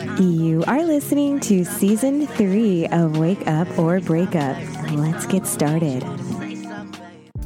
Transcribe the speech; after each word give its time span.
You 0.00 0.64
are 0.66 0.82
listening 0.82 1.40
to 1.40 1.64
season 1.64 2.26
three 2.26 2.86
of 2.86 3.18
Wake 3.18 3.46
Up 3.46 3.78
or 3.78 4.00
Break 4.00 4.34
Up. 4.34 4.56
Let's 4.92 5.26
get 5.26 5.46
started. 5.46 6.02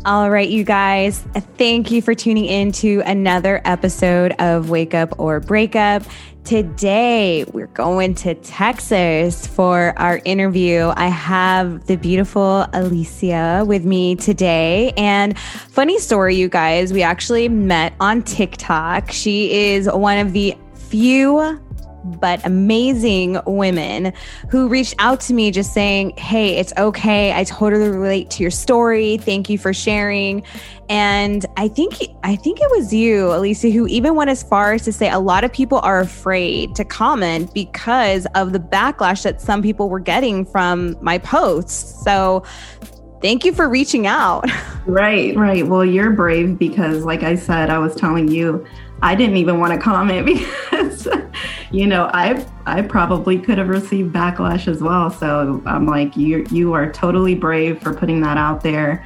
All 0.05 0.31
right, 0.31 0.49
you 0.49 0.63
guys, 0.65 1.21
thank 1.57 1.91
you 1.91 2.01
for 2.01 2.15
tuning 2.15 2.45
in 2.45 2.71
to 2.73 3.03
another 3.07 3.61
episode 3.65 4.33
of 4.39 4.71
Wake 4.71 4.95
Up 4.95 5.19
or 5.19 5.41
Break 5.41 5.75
Up. 5.75 6.05
Today, 6.45 7.45
we're 7.53 7.69
going 7.69 8.15
to 8.17 8.35
Texas 8.35 9.47
for 9.47 9.95
our 9.97 10.21
interview. 10.25 10.93
I 10.95 11.09
have 11.09 11.87
the 11.87 11.97
beautiful 11.97 12.67
Alicia 12.73 13.65
with 13.67 13.85
me 13.85 14.15
today. 14.15 14.93
And 14.97 15.39
funny 15.39 15.99
story, 15.99 16.37
you 16.37 16.49
guys, 16.49 16.93
we 16.93 17.03
actually 17.03 17.49
met 17.49 17.95
on 17.99 18.23
TikTok. 18.23 19.11
She 19.11 19.73
is 19.73 19.89
one 19.91 20.19
of 20.19 20.35
the 20.35 20.55
few 20.75 21.59
but 22.05 22.45
amazing 22.45 23.41
women 23.47 24.13
who 24.51 24.69
reached 24.69 24.95
out 24.99 25.21
to 25.23 25.35
me 25.35 25.51
just 25.51 25.73
saying, 25.73 26.15
Hey, 26.17 26.57
it's 26.57 26.73
okay. 26.77 27.33
I 27.33 27.45
totally 27.45 27.89
relate 27.89 28.31
to 28.31 28.43
your 28.43 28.51
story. 28.51 29.17
Thank 29.19 29.49
you 29.49 29.59
for 29.59 29.73
sharing. 29.73 30.45
And 30.89 31.47
I 31.57 31.69
think 31.69 31.95
I 32.23 32.37
think 32.37 32.61
it 32.61 32.71
was 32.71 32.93
you, 32.93 33.33
Alicia, 33.33 33.71
who 33.71 33.87
even 33.87 34.15
went 34.15 34.31
as 34.31 34.43
far 34.43 34.75
as 34.75 34.85
to 34.85 34.93
say 34.93 35.09
a 35.11 35.19
lot 35.19 35.43
of 35.45 35.53
people 35.53 35.79
are 35.79 36.01
afraid 36.01 36.75
to 36.75 36.85
comment 36.85 37.55
because 37.55 38.27
of 38.35 38.53
the 38.53 38.61
backlash 38.61 39.23
that 39.23 39.41
some 39.41 39.63
people 39.63 39.89
were 39.89 40.01
getting 40.01 40.45
from 40.45 40.97
my 41.01 41.19
posts. 41.19 42.05
So 42.05 42.45
thank 43.23 43.47
you 43.47 43.55
for 43.55 43.69
reaching 43.69 44.07
out. 44.07 44.45
Right, 44.87 45.35
right. 45.35 45.67
Well, 45.67 45.83
you're 45.83 46.11
brave 46.11 46.59
because 46.59 47.05
like 47.05 47.23
I 47.23 47.37
said, 47.37 47.71
I 47.71 47.79
was 47.79 47.95
telling 47.95 48.29
you 48.29 48.67
I 49.03 49.15
didn't 49.15 49.37
even 49.37 49.59
want 49.59 49.73
to 49.73 49.79
comment 49.79 50.27
because, 50.71 51.09
you 51.71 51.87
know, 51.87 52.11
I 52.13 52.47
I 52.67 52.83
probably 52.83 53.39
could 53.39 53.59
have 53.59 53.69
received 53.69 54.15
backlash 54.15 54.69
as 54.69 54.83
well. 54.83 55.11
So 55.11 55.63
I'm 55.67 55.87
like, 55.87 56.17
you 56.17 56.47
you 56.51 56.73
are 56.73 56.91
totally 56.91 57.35
brave 57.35 57.83
for 57.83 57.95
putting 57.95 58.21
that 58.23 58.37
out 58.37 58.63
there, 58.63 59.05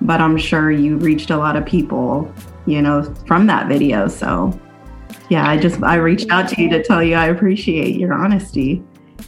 but 0.00 0.20
I'm 0.20 0.36
sure 0.36 0.70
you 0.70 0.96
reached 0.98 1.30
a 1.30 1.36
lot 1.36 1.56
of 1.56 1.66
people, 1.66 2.32
you 2.66 2.82
know, 2.82 3.02
from 3.26 3.46
that 3.46 3.68
video. 3.68 4.08
So 4.08 4.58
yeah, 5.28 5.48
I 5.48 5.56
just 5.56 5.82
I 5.82 5.96
reached 5.96 6.30
out 6.30 6.48
to 6.50 6.60
you 6.60 6.68
to 6.70 6.82
tell 6.82 7.02
you 7.02 7.14
I 7.14 7.26
appreciate 7.26 7.96
your 7.96 8.12
honesty. 8.12 8.84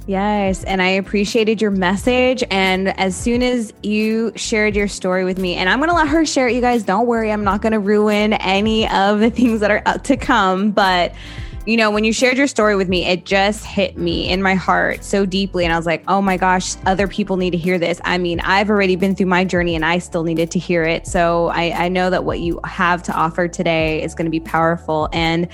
Yes. 0.06 0.64
And 0.64 0.82
I 0.82 0.88
appreciated 0.88 1.60
your 1.60 1.70
message. 1.70 2.44
And 2.50 2.88
as 2.98 3.16
soon 3.16 3.42
as 3.42 3.72
you 3.82 4.32
shared 4.36 4.76
your 4.76 4.88
story 4.88 5.24
with 5.24 5.38
me, 5.38 5.54
and 5.54 5.68
I'm 5.68 5.78
going 5.78 5.90
to 5.90 5.94
let 5.94 6.08
her 6.08 6.24
share 6.24 6.48
it, 6.48 6.54
you 6.54 6.60
guys, 6.60 6.82
don't 6.82 7.06
worry. 7.06 7.30
I'm 7.30 7.44
not 7.44 7.62
going 7.62 7.72
to 7.72 7.78
ruin 7.78 8.32
any 8.34 8.88
of 8.88 9.20
the 9.20 9.30
things 9.42 9.60
that 9.60 9.70
are 9.70 9.82
up 9.86 10.04
to 10.04 10.16
come. 10.16 10.70
But, 10.70 11.14
you 11.66 11.76
know, 11.76 11.90
when 11.90 12.02
you 12.02 12.12
shared 12.12 12.36
your 12.36 12.48
story 12.48 12.74
with 12.74 12.88
me, 12.88 13.06
it 13.06 13.24
just 13.24 13.64
hit 13.64 13.96
me 13.96 14.28
in 14.28 14.42
my 14.42 14.54
heart 14.54 15.04
so 15.04 15.24
deeply. 15.24 15.64
And 15.64 15.72
I 15.72 15.76
was 15.76 15.86
like, 15.86 16.02
oh 16.08 16.20
my 16.20 16.36
gosh, 16.36 16.74
other 16.86 17.06
people 17.06 17.36
need 17.36 17.52
to 17.52 17.58
hear 17.58 17.78
this. 17.78 18.00
I 18.04 18.18
mean, 18.18 18.40
I've 18.40 18.68
already 18.68 18.96
been 18.96 19.14
through 19.14 19.26
my 19.26 19.44
journey 19.44 19.76
and 19.76 19.84
I 19.84 19.98
still 19.98 20.24
needed 20.24 20.50
to 20.52 20.58
hear 20.58 20.82
it. 20.82 21.06
So 21.06 21.48
I, 21.48 21.84
I 21.84 21.88
know 21.88 22.10
that 22.10 22.24
what 22.24 22.40
you 22.40 22.58
have 22.64 23.02
to 23.04 23.12
offer 23.12 23.46
today 23.46 24.02
is 24.02 24.14
going 24.14 24.26
to 24.26 24.30
be 24.30 24.40
powerful. 24.40 25.08
And 25.12 25.48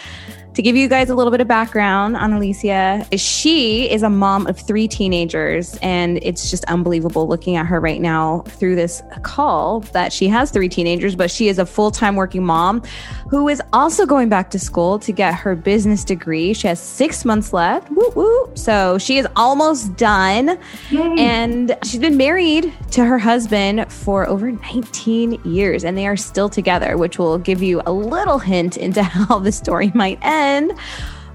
to 0.58 0.62
give 0.62 0.74
you 0.74 0.88
guys 0.88 1.08
a 1.08 1.14
little 1.14 1.30
bit 1.30 1.40
of 1.40 1.46
background 1.46 2.16
on 2.16 2.32
Alicia, 2.32 3.06
she 3.16 3.88
is 3.88 4.02
a 4.02 4.10
mom 4.10 4.48
of 4.48 4.58
three 4.58 4.88
teenagers, 4.88 5.78
and 5.82 6.18
it's 6.20 6.50
just 6.50 6.64
unbelievable 6.64 7.28
looking 7.28 7.54
at 7.54 7.64
her 7.64 7.78
right 7.78 8.00
now 8.00 8.40
through 8.40 8.74
this 8.74 9.00
call 9.22 9.78
that 9.92 10.12
she 10.12 10.26
has 10.26 10.50
three 10.50 10.68
teenagers, 10.68 11.14
but 11.14 11.30
she 11.30 11.46
is 11.46 11.60
a 11.60 11.64
full 11.64 11.92
time 11.92 12.16
working 12.16 12.44
mom 12.44 12.82
who 13.30 13.46
is 13.46 13.62
also 13.72 14.04
going 14.04 14.28
back 14.28 14.50
to 14.50 14.58
school 14.58 14.98
to 14.98 15.12
get 15.12 15.32
her 15.32 15.54
business 15.54 16.02
degree. 16.02 16.52
She 16.52 16.66
has 16.66 16.80
six 16.80 17.24
months 17.24 17.52
left. 17.52 17.88
Woo 17.92 18.10
woo. 18.16 18.50
So 18.54 18.98
she 18.98 19.18
is 19.18 19.28
almost 19.36 19.96
done. 19.96 20.58
Yay. 20.90 21.14
And 21.18 21.76
she's 21.84 22.00
been 22.00 22.16
married 22.16 22.74
to 22.92 23.04
her 23.04 23.18
husband 23.18 23.92
for 23.92 24.26
over 24.26 24.50
19 24.50 25.40
years, 25.44 25.84
and 25.84 25.96
they 25.96 26.08
are 26.08 26.16
still 26.16 26.48
together, 26.48 26.96
which 26.96 27.16
will 27.16 27.38
give 27.38 27.62
you 27.62 27.80
a 27.86 27.92
little 27.92 28.40
hint 28.40 28.76
into 28.76 29.02
how 29.04 29.38
the 29.38 29.52
story 29.52 29.92
might 29.94 30.18
end 30.22 30.47
end. 30.48 30.72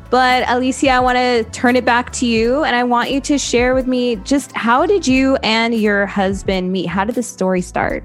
But 0.10 0.48
Alicia, 0.48 0.90
I 0.90 1.00
want 1.00 1.18
to 1.18 1.44
turn 1.46 1.76
it 1.76 1.86
back 1.86 2.12
to 2.14 2.28
you 2.28 2.64
and 2.64 2.76
I 2.76 2.84
want 2.84 3.10
you 3.10 3.20
to 3.22 3.40
share 3.40 3.74
with 3.74 3.88
me 3.88 4.18
just 4.18 4.52
how 4.52 4.86
did 4.86 5.08
you 5.08 5.38
and 5.38 5.74
your 5.74 6.06
husband 6.06 6.72
meet? 6.72 6.86
How 6.86 7.04
did 7.04 7.16
the 7.16 7.24
story 7.24 7.62
start? 7.62 8.04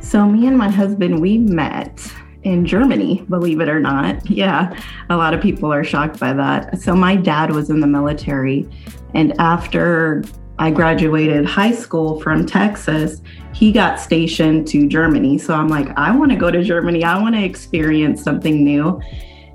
So, 0.00 0.26
me 0.26 0.46
and 0.46 0.58
my 0.58 0.70
husband, 0.70 1.20
we 1.20 1.38
met 1.38 2.00
in 2.42 2.66
Germany, 2.66 3.24
believe 3.28 3.60
it 3.60 3.68
or 3.68 3.78
not. 3.78 4.28
Yeah, 4.28 4.76
a 5.10 5.16
lot 5.16 5.34
of 5.34 5.40
people 5.40 5.72
are 5.72 5.84
shocked 5.84 6.18
by 6.18 6.32
that. 6.32 6.80
So, 6.80 6.96
my 6.96 7.14
dad 7.14 7.52
was 7.52 7.70
in 7.70 7.78
the 7.78 7.86
military, 7.86 8.68
and 9.14 9.38
after 9.38 10.24
I 10.58 10.70
graduated 10.70 11.44
high 11.44 11.72
school 11.72 12.20
from 12.20 12.46
Texas, 12.46 13.22
he 13.52 13.70
got 13.70 14.00
stationed 14.00 14.66
to 14.68 14.88
Germany. 14.88 15.38
So, 15.38 15.54
I'm 15.54 15.68
like, 15.68 15.88
I 15.96 16.10
want 16.16 16.32
to 16.32 16.36
go 16.36 16.50
to 16.50 16.64
Germany, 16.64 17.04
I 17.04 17.20
want 17.20 17.34
to 17.34 17.44
experience 17.44 18.22
something 18.22 18.64
new 18.64 19.00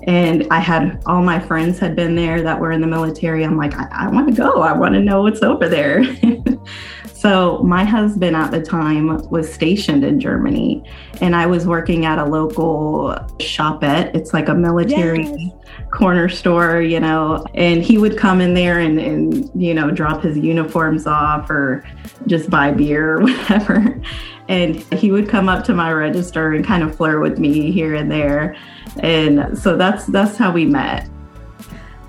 and 0.08 0.46
I 0.52 0.59
had 0.59 1.02
all 1.06 1.22
my 1.22 1.40
friends 1.40 1.80
had 1.80 1.96
been 1.96 2.16
there 2.16 2.41
that 2.41 2.59
were 2.59 2.72
in 2.72 2.81
the 2.81 2.88
military. 2.88 3.44
I'm 3.44 3.58
like, 3.58 3.74
I, 3.75 3.88
I 3.91 4.08
want 4.09 4.28
to 4.28 4.34
go. 4.34 4.62
I 4.62 4.74
want 4.74 4.94
to 4.96 5.02
know 5.02 5.22
what's 5.22 5.41
over 5.41 5.69
there. 5.69 6.03
so 7.23 7.59
my 7.59 7.85
husband 7.85 8.35
at 8.35 8.51
the 8.51 8.61
time 8.61 9.17
was 9.29 9.50
stationed 9.50 10.03
in 10.03 10.19
Germany, 10.19 10.84
and 11.22 11.38
I 11.38 11.45
was 11.45 11.66
working 11.66 12.06
at 12.06 12.19
a 12.19 12.25
local 12.25 13.16
shop 13.39 13.81
shopette. 13.81 14.13
It's 14.13 14.34
like 14.34 14.50
a 14.50 14.53
military 14.53 15.23
yes. 15.23 15.51
corner 15.89 16.28
store, 16.28 16.81
you 16.81 17.00
know. 17.00 17.45
And 17.53 17.81
he 17.81 17.97
would 17.97 18.17
come 18.17 18.41
in 18.41 18.53
there 18.53 18.79
and, 18.79 19.00
and 19.00 19.50
you 19.56 19.73
know 19.73 19.89
drop 19.89 20.23
his 20.23 20.38
uniforms 20.38 21.07
off 21.07 21.50
or 21.50 21.88
just 22.28 22.50
buy 22.50 22.72
beer 22.72 23.13
or 23.13 23.22
whatever. 23.23 24.01
And 24.50 24.75
he 24.94 25.09
would 25.09 25.29
come 25.29 25.47
up 25.47 25.63
to 25.63 25.73
my 25.73 25.94
register 25.94 26.51
and 26.51 26.66
kind 26.66 26.84
of 26.84 26.94
flirt 26.94 27.22
with 27.22 27.40
me 27.40 27.72
here 27.72 27.95
and 27.95 28.11
there 28.11 28.57
and 29.00 29.57
so 29.57 29.75
that's 29.75 30.05
that's 30.07 30.38
how 30.38 30.51
we 30.51 30.66
met 30.66 31.09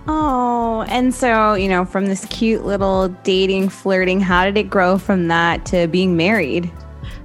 oh 0.08 0.84
and 0.88 1.14
so 1.14 1.54
you 1.54 1.68
know 1.68 1.84
from 1.84 2.06
this 2.06 2.24
cute 2.26 2.64
little 2.64 3.08
dating 3.22 3.68
flirting 3.68 4.20
how 4.20 4.44
did 4.44 4.56
it 4.56 4.70
grow 4.70 4.98
from 4.98 5.28
that 5.28 5.64
to 5.66 5.86
being 5.88 6.16
married? 6.16 6.70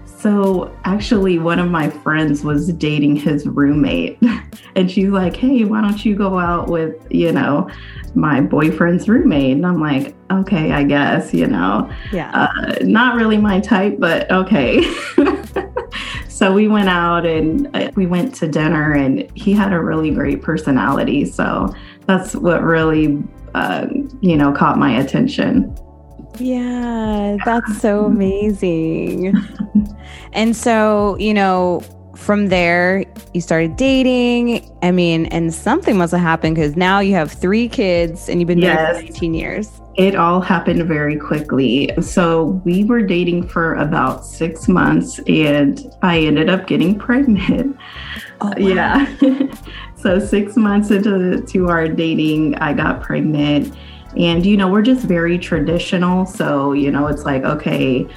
So 0.06 0.76
actually 0.84 1.40
one 1.40 1.60
of 1.60 1.72
my 1.72 1.90
friends 1.90 2.44
was 2.44 2.74
dating 2.74 3.16
his 3.16 3.48
roommate. 3.48 4.20
And 4.76 4.90
she's 4.90 5.10
like 5.10 5.36
hey 5.36 5.66
why 5.66 5.82
don't 5.82 6.06
you 6.06 6.16
go 6.16 6.40
out 6.40 6.70
with 6.70 6.96
you 7.10 7.32
know 7.32 7.70
my 8.16 8.40
boyfriend's 8.40 9.10
roommate? 9.10 9.58
And 9.58 9.66
i'm 9.66 9.82
like 9.82 10.16
okay 10.32 10.72
i 10.72 10.84
guess 10.84 11.34
you 11.34 11.48
know? 11.48 11.92
Yeah. 12.14 12.32
Uh, 12.32 12.76
not 12.84 13.16
really 13.16 13.38
my 13.38 13.60
type 13.60 14.00
but 14.00 14.32
okay. 14.32 14.82
So 16.40 16.54
we 16.54 16.70
went 16.70 16.88
out 16.88 17.26
and 17.26 17.70
uh, 17.76 17.92
we 17.98 18.06
went 18.06 18.34
to 18.36 18.48
dinner, 18.48 18.94
and 18.94 19.30
he 19.36 19.52
had 19.52 19.74
a 19.74 19.80
really 19.82 20.10
great 20.10 20.42
personality. 20.42 21.26
So 21.26 21.76
that's 22.10 22.36
what 22.36 22.64
really, 22.64 23.24
uh, 23.54 23.86
you 24.20 24.36
know, 24.36 24.52
caught 24.52 24.80
my 24.80 24.98
attention. 24.98 25.78
Yeah, 26.40 27.38
that's 27.46 27.80
so 27.80 28.06
amazing. 28.06 29.36
and 30.34 30.56
so, 30.56 31.18
you 31.20 31.36
know, 31.36 31.84
from 32.16 32.48
there, 32.48 33.06
you 33.36 33.42
started 33.42 33.76
dating. 33.76 34.76
I 34.82 34.90
mean, 34.90 35.28
and 35.28 35.54
something 35.54 36.00
must 36.00 36.12
have 36.12 36.22
happened 36.22 36.56
because 36.56 36.76
now 36.76 37.00
you 37.00 37.14
have 37.14 37.32
three 37.32 37.70
kids 37.70 38.28
and 38.28 38.42
you've 38.42 38.48
been 38.48 38.58
yes. 38.58 38.98
for 38.98 39.04
18 39.04 39.36
years. 39.36 39.80
It 39.96 40.16
all 40.16 40.42
happened 40.42 40.88
very 40.88 41.18
quickly. 41.18 41.92
So 42.02 42.62
we 42.66 42.86
were 42.86 43.04
dating 43.04 43.50
for 43.50 43.76
about 43.76 44.26
six 44.26 44.68
months 44.68 45.20
and 45.28 45.80
I 46.02 46.22
ended 46.22 46.50
up 46.50 46.66
getting 46.66 46.98
pregnant. 46.98 47.78
Oh, 48.42 48.48
wow. 48.48 48.56
Yeah. 48.58 49.06
so 50.02 50.20
six 50.20 50.56
months 50.56 50.92
into 50.92 51.42
to 51.42 51.70
our 51.70 51.88
dating, 51.88 52.56
I 52.56 52.74
got 52.74 53.02
pregnant. 53.02 53.76
And, 54.18 54.46
you 54.46 54.58
know, 54.58 54.68
we're 54.68 54.82
just 54.82 55.06
very 55.06 55.38
traditional. 55.38 56.26
So, 56.26 56.74
you 56.74 56.90
know, 56.90 57.08
it's 57.08 57.26
like, 57.26 57.44
okay, 57.44 58.08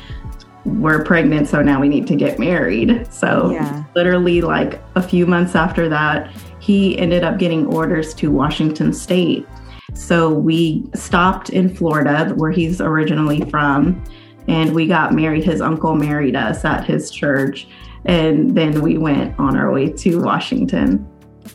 we're 0.64 1.05
pregnant, 1.05 1.49
so 1.49 1.61
now 1.61 1.81
we 1.81 1.88
need 1.88 2.06
to 2.06 2.17
get 2.17 2.38
married. 2.38 3.12
So, 3.12 3.50
yeah. 3.50 3.84
literally, 3.94 4.40
like 4.40 4.81
a 4.94 5.02
few 5.02 5.26
months 5.26 5.55
after 5.55 5.88
that, 5.88 6.31
he 6.61 6.96
ended 6.99 7.25
up 7.25 7.38
getting 7.38 7.67
orders 7.67 8.14
to 8.14 8.31
Washington 8.31 8.93
State. 8.93 9.46
So 9.94 10.32
we 10.32 10.85
stopped 10.94 11.50
in 11.50 11.75
Florida, 11.75 12.32
where 12.37 12.52
he's 12.52 12.81
originally 12.81 13.43
from, 13.50 14.02
and 14.49 14.75
we 14.75 14.87
got 14.87 15.12
married. 15.12 15.44
His 15.44 15.61
uncle 15.61 15.94
married 15.94 16.37
us 16.37 16.64
at 16.64 16.85
his 16.85 17.11
church. 17.11 17.67
And 18.05 18.56
then 18.56 18.81
we 18.81 18.99
went 18.99 19.38
on 19.38 19.56
our 19.56 19.70
way 19.70 19.88
to 19.88 20.23
Washington. 20.23 21.06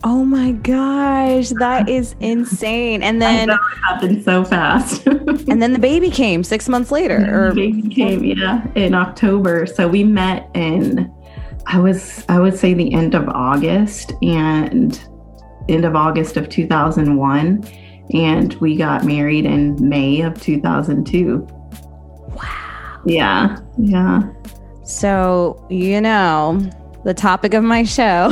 Oh 0.03 0.23
my 0.23 0.51
gosh, 0.51 1.49
that 1.49 1.89
is 1.89 2.15
insane. 2.19 3.03
And 3.03 3.21
then 3.21 3.49
it 3.49 3.57
happened 3.83 4.23
so 4.23 4.43
fast. 4.43 5.05
and 5.07 5.61
then 5.61 5.73
the 5.73 5.79
baby 5.79 6.09
came 6.09 6.43
six 6.43 6.69
months 6.69 6.91
later. 6.91 7.17
Or 7.29 7.49
the 7.53 7.71
baby 7.71 7.89
came, 7.89 8.23
yeah, 8.23 8.65
in 8.75 8.93
October. 8.93 9.65
So 9.65 9.87
we 9.87 10.03
met 10.03 10.49
in 10.53 11.13
I 11.67 11.79
was 11.79 12.23
I 12.29 12.39
would 12.39 12.57
say 12.57 12.73
the 12.73 12.93
end 12.93 13.13
of 13.13 13.27
August 13.27 14.13
and 14.21 14.99
end 15.67 15.83
of 15.83 15.95
August 15.95 16.37
of 16.37 16.47
2001 16.47 17.67
and 18.13 18.53
we 18.55 18.77
got 18.77 19.03
married 19.03 19.45
in 19.45 19.75
May 19.87 20.21
of 20.21 20.39
2002. 20.41 21.45
Wow. 22.29 23.01
Yeah. 23.05 23.57
Yeah. 23.77 24.21
So, 24.85 25.65
you 25.69 25.99
know, 25.99 26.57
the 27.07 27.13
topic 27.13 27.53
of 27.53 27.63
my 27.63 27.83
show, 27.83 28.27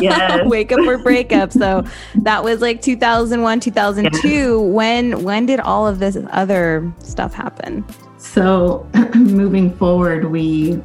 Yes. 0.00 0.46
wake 0.46 0.72
up 0.72 0.78
or 0.80 0.96
break 0.96 1.30
up. 1.30 1.52
So 1.52 1.84
that 2.14 2.42
was 2.42 2.62
like 2.62 2.80
2001, 2.80 3.60
2002. 3.60 4.60
When 4.62 5.22
when 5.22 5.44
did 5.44 5.60
all 5.60 5.86
of 5.86 5.98
this 5.98 6.16
other 6.30 6.90
stuff 7.00 7.34
happen? 7.34 7.84
So, 8.16 8.88
moving 9.14 9.76
forward, 9.76 10.24
we 10.30 10.82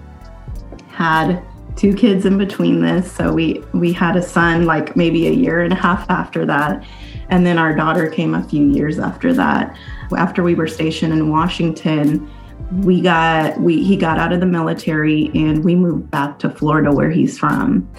had 0.89 1.41
two 1.77 1.93
kids 1.93 2.25
in 2.25 2.37
between 2.37 2.81
this. 2.81 3.09
So 3.09 3.31
we 3.31 3.63
we 3.73 3.93
had 3.93 4.17
a 4.17 4.21
son 4.21 4.65
like 4.65 4.97
maybe 4.97 5.27
a 5.27 5.31
year 5.31 5.61
and 5.61 5.71
a 5.71 5.77
half 5.77 6.09
after 6.09 6.45
that, 6.45 6.83
and 7.29 7.45
then 7.45 7.57
our 7.57 7.73
daughter 7.73 8.09
came 8.09 8.35
a 8.35 8.43
few 8.43 8.65
years 8.69 8.99
after 8.99 9.31
that. 9.35 9.77
After 10.17 10.43
we 10.43 10.55
were 10.55 10.67
stationed 10.67 11.13
in 11.13 11.29
Washington, 11.29 12.29
we 12.71 13.01
got 13.01 13.59
we 13.59 13.83
he 13.83 13.97
got 13.97 14.19
out 14.19 14.31
of 14.31 14.39
the 14.39 14.45
military 14.45 15.31
and 15.33 15.63
we 15.63 15.75
moved 15.75 16.09
back 16.11 16.39
to 16.39 16.49
Florida 16.49 16.91
where 16.91 17.09
he's 17.09 17.37
from. 17.37 17.89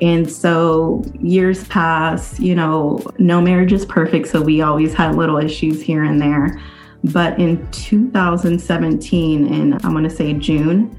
And 0.00 0.30
so 0.30 1.04
years 1.20 1.66
pass, 1.68 2.38
you 2.38 2.54
know, 2.54 3.02
no 3.18 3.40
marriage 3.40 3.72
is 3.72 3.84
perfect, 3.84 4.28
so 4.28 4.40
we 4.40 4.60
always 4.62 4.94
had 4.94 5.16
little 5.16 5.38
issues 5.38 5.82
here 5.82 6.04
and 6.04 6.20
there. 6.20 6.60
But 7.04 7.38
in 7.38 7.68
2017, 7.72 9.46
in 9.46 9.72
I'm 9.74 9.92
going 9.92 10.04
to 10.04 10.10
say 10.10 10.34
June, 10.34 10.98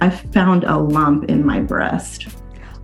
I 0.00 0.10
found 0.10 0.64
a 0.64 0.76
lump 0.76 1.24
in 1.30 1.44
my 1.44 1.60
breast. 1.60 2.28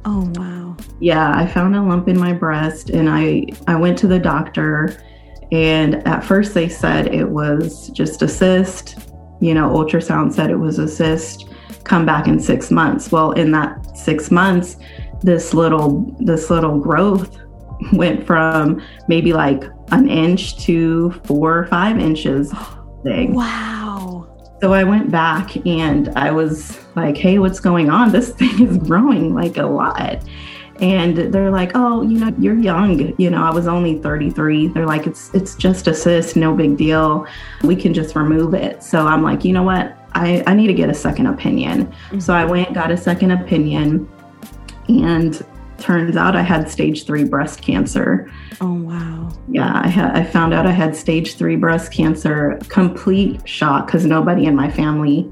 Oh 0.04 0.30
wow. 0.34 0.76
Yeah, 1.00 1.32
I 1.34 1.46
found 1.46 1.76
a 1.76 1.82
lump 1.82 2.08
in 2.08 2.18
my 2.18 2.32
breast 2.32 2.90
and 2.90 3.08
I 3.08 3.46
I 3.68 3.76
went 3.76 3.98
to 3.98 4.06
the 4.06 4.18
doctor 4.18 5.00
and 5.52 6.06
at 6.08 6.24
first 6.24 6.54
they 6.54 6.68
said 6.68 7.14
it 7.14 7.28
was 7.28 7.90
just 7.90 8.22
a 8.22 8.28
cyst. 8.28 9.11
You 9.42 9.54
know, 9.54 9.68
ultrasound 9.70 10.32
said 10.32 10.50
it 10.50 10.56
was 10.56 10.78
a 10.78 10.86
cyst. 10.86 11.48
Come 11.82 12.06
back 12.06 12.28
in 12.28 12.38
6 12.38 12.70
months. 12.70 13.10
Well, 13.10 13.32
in 13.32 13.50
that 13.52 13.96
6 13.96 14.30
months, 14.30 14.76
this 15.22 15.52
little 15.52 16.16
this 16.20 16.48
little 16.48 16.78
growth 16.78 17.38
went 17.92 18.24
from 18.24 18.80
maybe 19.08 19.32
like 19.32 19.64
an 19.90 20.08
inch 20.08 20.64
to 20.64 21.10
4 21.24 21.58
or 21.58 21.66
5 21.66 21.98
inches 21.98 22.54
big. 23.04 23.30
Wow. 23.30 24.28
So 24.60 24.72
I 24.72 24.84
went 24.84 25.10
back 25.10 25.56
and 25.66 26.08
I 26.10 26.30
was 26.30 26.78
like, 26.94 27.16
hey, 27.16 27.40
what's 27.40 27.58
going 27.58 27.90
on? 27.90 28.12
This 28.12 28.30
thing 28.38 28.62
is 28.64 28.78
growing 28.78 29.34
like 29.34 29.56
a 29.56 29.66
lot. 29.66 30.22
And 30.80 31.16
they're 31.32 31.50
like, 31.50 31.72
oh, 31.74 32.02
you 32.02 32.18
know, 32.18 32.34
you're 32.38 32.58
young. 32.58 33.14
You 33.18 33.30
know, 33.30 33.42
I 33.42 33.50
was 33.50 33.66
only 33.66 33.98
33. 33.98 34.68
They're 34.68 34.86
like, 34.86 35.06
it's 35.06 35.32
it's 35.34 35.54
just 35.54 35.86
a 35.86 35.94
cyst, 35.94 36.36
no 36.36 36.54
big 36.54 36.76
deal. 36.76 37.26
We 37.62 37.76
can 37.76 37.94
just 37.94 38.16
remove 38.16 38.54
it. 38.54 38.82
So 38.82 39.06
I'm 39.06 39.22
like, 39.22 39.44
you 39.44 39.52
know 39.52 39.62
what? 39.62 39.96
I, 40.14 40.42
I 40.46 40.54
need 40.54 40.66
to 40.66 40.74
get 40.74 40.90
a 40.90 40.94
second 40.94 41.26
opinion. 41.26 41.92
So 42.18 42.34
I 42.34 42.42
mm-hmm. 42.42 42.50
went, 42.50 42.74
got 42.74 42.90
a 42.90 42.96
second 42.96 43.30
opinion, 43.30 44.08
and 44.88 45.44
turns 45.78 46.16
out 46.16 46.36
I 46.36 46.42
had 46.42 46.68
stage 46.70 47.06
three 47.06 47.24
breast 47.24 47.60
cancer. 47.60 48.30
Oh 48.60 48.72
wow. 48.72 49.30
Yeah, 49.48 49.80
I 49.82 49.88
had 49.88 50.16
I 50.16 50.24
found 50.24 50.54
out 50.54 50.66
I 50.66 50.70
had 50.70 50.94
stage 50.94 51.36
three 51.36 51.56
breast 51.56 51.92
cancer. 51.92 52.58
Complete 52.68 53.46
shock 53.48 53.86
because 53.86 54.06
nobody 54.06 54.46
in 54.46 54.54
my 54.54 54.70
family 54.70 55.30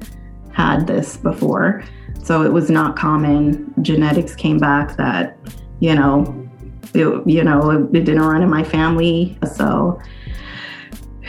had 0.52 0.86
this 0.86 1.16
before. 1.16 1.84
So 2.22 2.42
it 2.42 2.52
was 2.52 2.70
not 2.70 2.96
common. 2.96 3.72
Genetics 3.82 4.34
came 4.34 4.58
back 4.58 4.96
that, 4.96 5.36
you 5.80 5.94
know, 5.94 6.48
it, 6.94 7.26
you 7.26 7.44
know, 7.44 7.70
it, 7.70 7.96
it 7.96 8.04
didn't 8.04 8.22
run 8.22 8.42
in 8.42 8.50
my 8.50 8.64
family. 8.64 9.38
So 9.54 10.00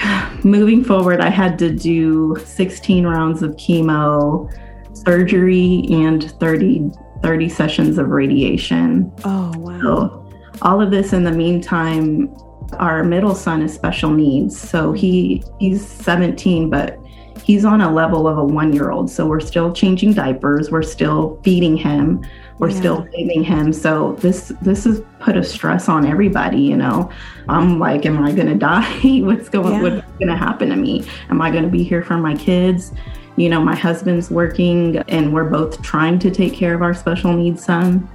moving 0.44 0.84
forward, 0.84 1.22
I 1.22 1.30
had 1.30 1.58
to 1.60 1.72
do 1.72 2.36
16 2.44 3.06
rounds 3.06 3.44
of 3.44 3.52
chemo, 3.52 4.52
surgery, 4.94 5.86
and 5.90 6.32
30, 6.40 6.92
30 7.24 7.50
sessions 7.50 7.98
of 7.98 8.10
radiation. 8.10 9.12
Oh 9.24 9.52
wow. 9.58 9.80
So 9.82 10.30
all 10.62 10.82
of 10.82 10.92
this 10.92 11.14
in 11.14 11.24
the 11.24 11.32
meantime, 11.32 12.34
our 12.74 13.04
middle 13.04 13.36
son 13.36 13.62
is 13.62 13.74
special 13.74 14.12
needs. 14.12 14.60
So 14.60 14.94
he 14.94 15.44
he's 15.60 15.86
17, 15.86 16.70
but 16.70 16.98
he's 17.44 17.66
on 17.66 17.82
a 17.82 17.92
level 17.92 18.28
of 18.28 18.38
a 18.38 18.44
one 18.44 18.74
year 18.74 18.92
old. 18.92 19.10
So 19.10 19.26
we're 19.26 19.40
still 19.40 19.72
changing 19.74 20.14
diapers, 20.14 20.72
we're 20.72 20.82
still 20.84 21.40
feeding 21.44 21.76
him, 21.78 22.26
we're 22.60 22.70
Yeah. 22.70 22.78
still 22.80 23.08
bathing 23.14 23.44
him. 23.44 23.74
So 23.74 24.16
this 24.20 24.52
this 24.62 24.84
has 24.86 25.02
put 25.20 25.36
a 25.38 25.44
stress 25.44 25.90
on 25.90 26.06
everybody, 26.06 26.60
you 26.62 26.78
know. 26.78 27.10
I'm 27.50 27.80
like, 27.80 28.06
am 28.06 28.24
I 28.24 28.32
gonna 28.32 28.56
die? 28.72 29.20
What's 29.22 29.50
going 29.50 29.74
Yeah. 29.74 29.82
what's 29.82 30.12
gonna 30.20 30.38
happen 30.38 30.70
to 30.70 30.76
me? 30.76 31.04
Am 31.30 31.42
I 31.42 31.52
gonna 31.52 31.68
be 31.68 31.84
here 31.84 32.04
for 32.04 32.18
my 32.18 32.36
kids? 32.36 32.92
You 33.38 33.50
know, 33.50 33.62
my 33.64 33.76
husband's 33.76 34.30
working 34.30 34.98
and 35.08 35.34
we're 35.34 35.50
both 35.50 35.82
trying 35.82 36.20
to 36.20 36.30
take 36.30 36.54
care 36.54 36.76
of 36.76 36.82
our 36.82 36.94
special 36.94 37.34
needs 37.34 37.64
son. 37.64 38.08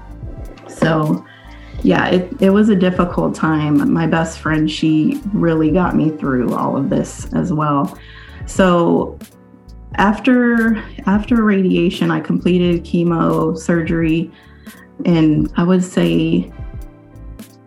So 0.68 1.24
yeah, 1.82 2.06
it, 2.08 2.32
it 2.40 2.50
was 2.50 2.68
a 2.68 2.74
difficult 2.76 3.34
time. 3.34 3.92
My 3.92 4.06
best 4.06 4.38
friend, 4.38 4.70
she 4.70 5.20
really 5.32 5.70
got 5.70 5.94
me 5.94 6.10
through 6.10 6.54
all 6.54 6.76
of 6.76 6.90
this 6.90 7.32
as 7.34 7.52
well. 7.52 7.96
So 8.46 9.18
after 9.96 10.82
after 11.06 11.42
radiation, 11.42 12.10
I 12.10 12.20
completed 12.20 12.84
chemo 12.84 13.56
surgery, 13.56 14.30
and 15.04 15.52
I 15.56 15.62
would 15.62 15.84
say 15.84 16.50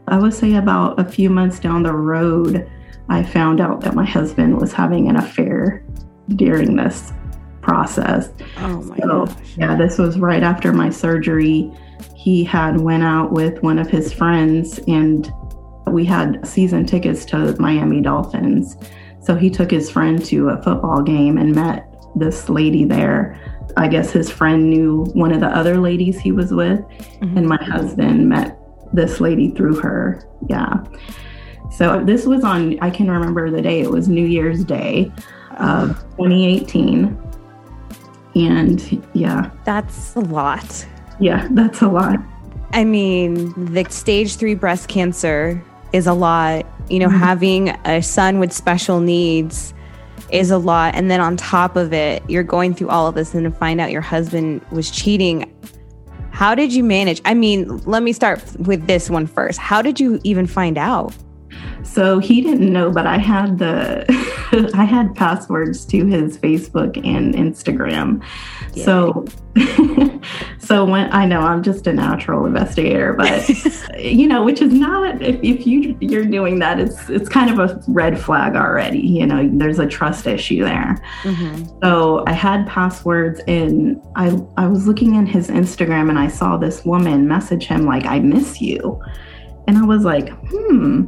I 0.07 0.17
would 0.17 0.33
say 0.33 0.55
about 0.55 0.99
a 0.99 1.05
few 1.05 1.29
months 1.29 1.59
down 1.59 1.83
the 1.83 1.93
road, 1.93 2.69
I 3.09 3.23
found 3.23 3.61
out 3.61 3.81
that 3.81 3.93
my 3.93 4.05
husband 4.05 4.59
was 4.59 4.73
having 4.73 5.07
an 5.07 5.17
affair 5.17 5.83
during 6.29 6.75
this 6.75 7.13
process. 7.61 8.29
Oh 8.57 8.81
my 8.81 8.97
So, 8.97 9.25
gosh. 9.25 9.35
yeah, 9.57 9.75
this 9.75 9.97
was 9.97 10.17
right 10.17 10.41
after 10.41 10.73
my 10.73 10.89
surgery. 10.89 11.71
He 12.15 12.43
had 12.43 12.79
went 12.81 13.03
out 13.03 13.31
with 13.31 13.61
one 13.61 13.77
of 13.77 13.87
his 13.87 14.11
friends 14.11 14.79
and 14.87 15.31
we 15.87 16.05
had 16.05 16.47
season 16.47 16.85
tickets 16.85 17.25
to 17.25 17.55
Miami 17.59 18.01
Dolphins. 18.01 18.77
So 19.21 19.35
he 19.35 19.49
took 19.49 19.69
his 19.71 19.89
friend 19.91 20.23
to 20.25 20.49
a 20.49 20.61
football 20.61 21.01
game 21.01 21.37
and 21.37 21.53
met 21.53 21.85
this 22.15 22.49
lady 22.49 22.83
there. 22.85 23.39
I 23.77 23.87
guess 23.87 24.11
his 24.11 24.29
friend 24.31 24.69
knew 24.69 25.05
one 25.13 25.31
of 25.31 25.39
the 25.41 25.47
other 25.47 25.77
ladies 25.77 26.19
he 26.19 26.31
was 26.31 26.51
with, 26.51 26.79
Mhm. 27.21 27.37
and 27.37 27.47
my 27.47 27.63
husband 27.63 28.27
met 28.29 28.57
this 28.93 29.21
lady 29.21 29.51
through 29.51 29.75
her. 29.75 30.23
Yeah. 30.47 30.79
So 31.71 32.03
this 32.03 32.25
was 32.25 32.43
on, 32.43 32.77
I 32.81 32.89
can 32.89 33.09
remember 33.11 33.51
the 33.51 33.61
day, 33.61 33.81
it 33.81 33.91
was 33.91 34.07
New 34.09 34.25
Year's 34.25 34.63
Day 34.63 35.11
of 35.57 35.89
2018. 36.17 37.15
And 38.35 39.03
yeah, 39.13 39.49
That's 39.65 40.15
a 40.15 40.21
lot. 40.21 40.85
yeah, 41.19 41.47
that's 41.51 41.81
a 41.81 41.87
lot. 41.87 42.17
I 42.73 42.83
mean, 42.83 43.53
the 43.73 43.85
stage 43.89 44.35
three 44.35 44.55
breast 44.55 44.87
cancer 44.87 45.61
is 45.93 46.07
a 46.07 46.13
lot. 46.13 46.65
You 46.89 46.99
know, 46.99 47.07
Mhm. 47.09 47.19
having 47.19 47.69
a 47.85 48.01
son 48.01 48.39
with 48.39 48.51
special 48.51 48.99
needs 48.99 49.73
is 50.31 50.51
a 50.51 50.57
lot. 50.57 50.95
And 50.95 51.09
then 51.09 51.21
on 51.21 51.37
top 51.37 51.75
of 51.75 51.93
it, 51.93 52.23
you're 52.27 52.43
going 52.43 52.73
through 52.73 52.89
all 52.89 53.07
of 53.07 53.15
this 53.15 53.33
and 53.33 53.43
to 53.45 53.51
find 53.51 53.79
out 53.81 53.91
your 53.91 54.01
husband 54.01 54.61
was 54.71 54.91
cheating. 54.91 55.45
How 56.31 56.55
did 56.55 56.73
you 56.73 56.83
manage? 56.83 57.21
I 57.25 57.33
mean, 57.33 57.81
let 57.85 58.03
me 58.03 58.13
start 58.13 58.41
with 58.59 58.85
this 58.87 59.09
one 59.09 59.27
first. 59.27 59.59
How 59.59 59.81
did 59.81 59.99
you 59.99 60.19
even 60.23 60.45
find 60.45 60.77
out? 60.77 61.13
So 61.83 62.19
he 62.19 62.41
didn't 62.41 62.71
know, 62.71 62.91
but 62.91 63.07
I 63.07 63.17
had 63.17 63.57
the 63.57 64.05
I 64.73 64.83
had 64.83 65.15
passwords 65.15 65.85
to 65.85 66.05
his 66.05 66.37
Facebook 66.37 66.97
and 67.05 67.33
Instagram. 67.35 68.21
So 68.75 69.25
so 70.69 70.85
when 70.85 71.11
I 71.11 71.25
know 71.25 71.39
I'm 71.39 71.63
just 71.63 71.87
a 71.87 71.93
natural 71.93 72.45
investigator, 72.45 73.13
but 73.13 73.49
you 73.99 74.27
know, 74.27 74.43
which 74.43 74.61
is 74.61 74.71
not 74.71 75.19
if, 75.19 75.39
if 75.41 75.65
you 75.65 75.97
you're 75.99 76.25
doing 76.25 76.59
that, 76.59 76.79
it's 76.79 77.09
it's 77.09 77.27
kind 77.27 77.49
of 77.49 77.57
a 77.57 77.81
red 77.87 78.19
flag 78.21 78.55
already. 78.55 78.99
You 78.99 79.25
know, 79.25 79.49
there's 79.51 79.79
a 79.79 79.87
trust 79.87 80.27
issue 80.27 80.63
there. 80.63 81.01
Mhm. 81.23 81.83
So 81.83 82.23
I 82.27 82.33
had 82.33 82.67
passwords 82.67 83.41
and 83.47 83.99
I 84.15 84.39
I 84.57 84.67
was 84.67 84.85
looking 84.85 85.15
in 85.15 85.25
his 85.25 85.47
Instagram 85.47 86.07
and 86.09 86.19
I 86.19 86.27
saw 86.27 86.55
this 86.55 86.85
woman 86.85 87.27
message 87.27 87.65
him 87.65 87.87
like 87.87 88.05
I 88.05 88.19
miss 88.19 88.61
you. 88.61 89.01
And 89.67 89.75
I 89.75 89.85
was 89.85 90.03
like, 90.03 90.29
"Hmm, 90.51 91.07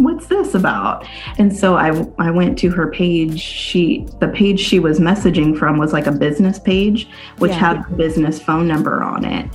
what's 0.00 0.26
this 0.26 0.54
about?" 0.54 1.06
And 1.38 1.54
so 1.54 1.76
I 1.76 2.06
I 2.18 2.30
went 2.30 2.58
to 2.58 2.70
her 2.70 2.88
page. 2.90 3.40
She 3.40 4.06
the 4.18 4.28
page 4.28 4.60
she 4.60 4.78
was 4.80 4.98
messaging 5.00 5.56
from 5.56 5.78
was 5.78 5.92
like 5.92 6.06
a 6.06 6.12
business 6.12 6.58
page 6.58 7.08
which 7.38 7.52
Yeah. 7.52 7.58
had 7.58 7.84
the 7.90 7.96
business 7.96 8.40
phone 8.42 8.66
number 8.66 9.02
on 9.02 9.24
it. 9.24 9.46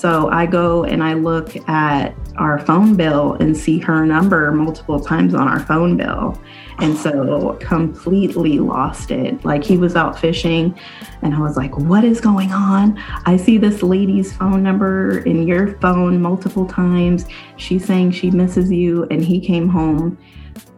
So 0.00 0.30
I 0.30 0.46
go 0.46 0.84
and 0.84 1.04
I 1.04 1.12
look 1.12 1.54
at 1.68 2.14
our 2.38 2.58
phone 2.58 2.96
bill 2.96 3.34
and 3.34 3.54
see 3.54 3.78
her 3.80 4.06
number 4.06 4.50
multiple 4.50 4.98
times 4.98 5.34
on 5.34 5.46
our 5.46 5.60
phone 5.60 5.98
bill. 5.98 6.40
And 6.78 6.96
so 6.96 7.58
completely 7.60 8.60
lost 8.60 9.10
it. 9.10 9.44
Like 9.44 9.62
he 9.62 9.76
was 9.76 9.96
out 9.96 10.18
fishing 10.18 10.74
and 11.20 11.34
I 11.34 11.40
was 11.40 11.58
like, 11.58 11.76
what 11.76 12.02
is 12.02 12.18
going 12.18 12.50
on? 12.50 12.98
I 13.26 13.36
see 13.36 13.58
this 13.58 13.82
lady's 13.82 14.34
phone 14.34 14.62
number 14.62 15.18
in 15.26 15.46
your 15.46 15.78
phone 15.80 16.22
multiple 16.22 16.64
times. 16.64 17.26
She's 17.58 17.84
saying 17.84 18.12
she 18.12 18.30
misses 18.30 18.72
you. 18.72 19.06
And 19.10 19.22
he 19.22 19.38
came 19.38 19.68
home 19.68 20.16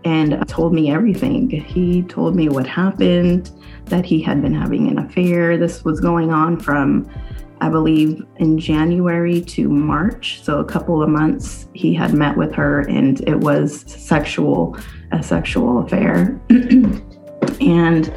and 0.05 0.49
told 0.49 0.75
me 0.75 0.91
everything. 0.91 1.49
He 1.49 2.03
told 2.03 2.35
me 2.35 2.49
what 2.49 2.67
happened, 2.67 3.53
that 3.85 4.05
he 4.05 4.21
had 4.21 4.43
been 4.43 4.55
having 4.55 4.89
an 4.89 4.99
affair. 4.99 5.57
This 5.57 5.85
was 5.85 6.01
going 6.01 6.33
on 6.33 6.59
from, 6.59 7.09
I 7.63 7.69
believe, 7.69 8.27
in 8.39 8.59
January 8.59 9.41
to 9.41 9.69
March. 9.69 10.43
So 10.43 10.59
a 10.59 10.65
couple 10.65 11.01
of 11.01 11.09
months 11.09 11.69
he 11.75 11.95
had 11.95 12.13
met 12.13 12.37
with 12.37 12.53
her, 12.55 12.81
and 12.81 13.21
it 13.29 13.39
was 13.39 13.83
sexual, 13.83 14.77
a 15.13 15.23
sexual 15.23 15.79
affair. 15.79 16.41
and 17.61 18.13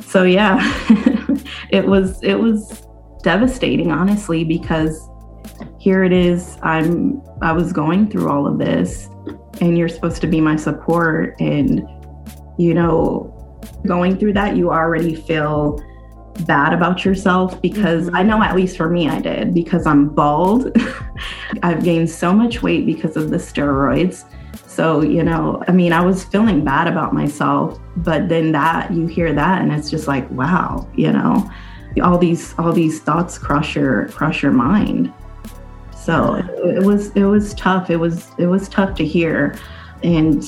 so 0.00 0.24
yeah, 0.24 0.58
it 1.70 1.86
was 1.86 2.20
it 2.24 2.34
was 2.34 2.82
devastating, 3.22 3.92
honestly, 3.92 4.42
because 4.42 5.08
here 5.78 6.02
it 6.02 6.12
is. 6.12 6.58
I'm 6.60 7.22
I 7.42 7.52
was 7.52 7.72
going 7.72 8.10
through 8.10 8.28
all 8.28 8.44
of 8.44 8.58
this 8.58 9.08
and 9.60 9.78
you're 9.78 9.88
supposed 9.88 10.20
to 10.22 10.26
be 10.26 10.40
my 10.40 10.56
support 10.56 11.36
and 11.38 11.88
you 12.58 12.74
know 12.74 13.30
going 13.86 14.18
through 14.18 14.32
that 14.32 14.56
you 14.56 14.70
already 14.70 15.14
feel 15.14 15.80
bad 16.46 16.72
about 16.72 17.04
yourself 17.04 17.60
because 17.62 18.06
mm-hmm. 18.06 18.16
I 18.16 18.22
know 18.22 18.42
at 18.42 18.54
least 18.56 18.76
for 18.76 18.88
me 18.88 19.08
I 19.08 19.20
did 19.20 19.54
because 19.54 19.86
I'm 19.86 20.08
bald. 20.08 20.76
I've 21.62 21.84
gained 21.84 22.10
so 22.10 22.32
much 22.32 22.62
weight 22.62 22.86
because 22.86 23.16
of 23.16 23.30
the 23.30 23.36
steroids. 23.36 24.24
So, 24.66 25.02
you 25.02 25.22
know, 25.22 25.62
I 25.68 25.72
mean, 25.72 25.92
I 25.92 26.04
was 26.04 26.24
feeling 26.24 26.64
bad 26.64 26.88
about 26.88 27.12
myself, 27.12 27.78
but 27.96 28.28
then 28.28 28.52
that 28.52 28.92
you 28.92 29.06
hear 29.06 29.32
that 29.32 29.62
and 29.62 29.72
it's 29.72 29.90
just 29.90 30.08
like, 30.08 30.28
wow, 30.32 30.88
you 30.96 31.12
know, 31.12 31.48
all 32.02 32.18
these 32.18 32.54
all 32.58 32.72
these 32.72 33.00
thoughts 33.00 33.38
cross 33.38 33.74
your 33.74 34.08
cross 34.08 34.42
your 34.42 34.52
mind. 34.52 35.12
So 35.96 36.34
it, 36.34 36.84
was 36.84 37.10
it 37.12 37.24
was 37.24 37.54
tough. 37.54 37.88
It 37.88 37.96
was 37.96 38.30
it 38.36 38.46
was 38.46 38.68
tough 38.68 38.94
to 38.96 39.06
hear, 39.06 39.58
and 40.02 40.44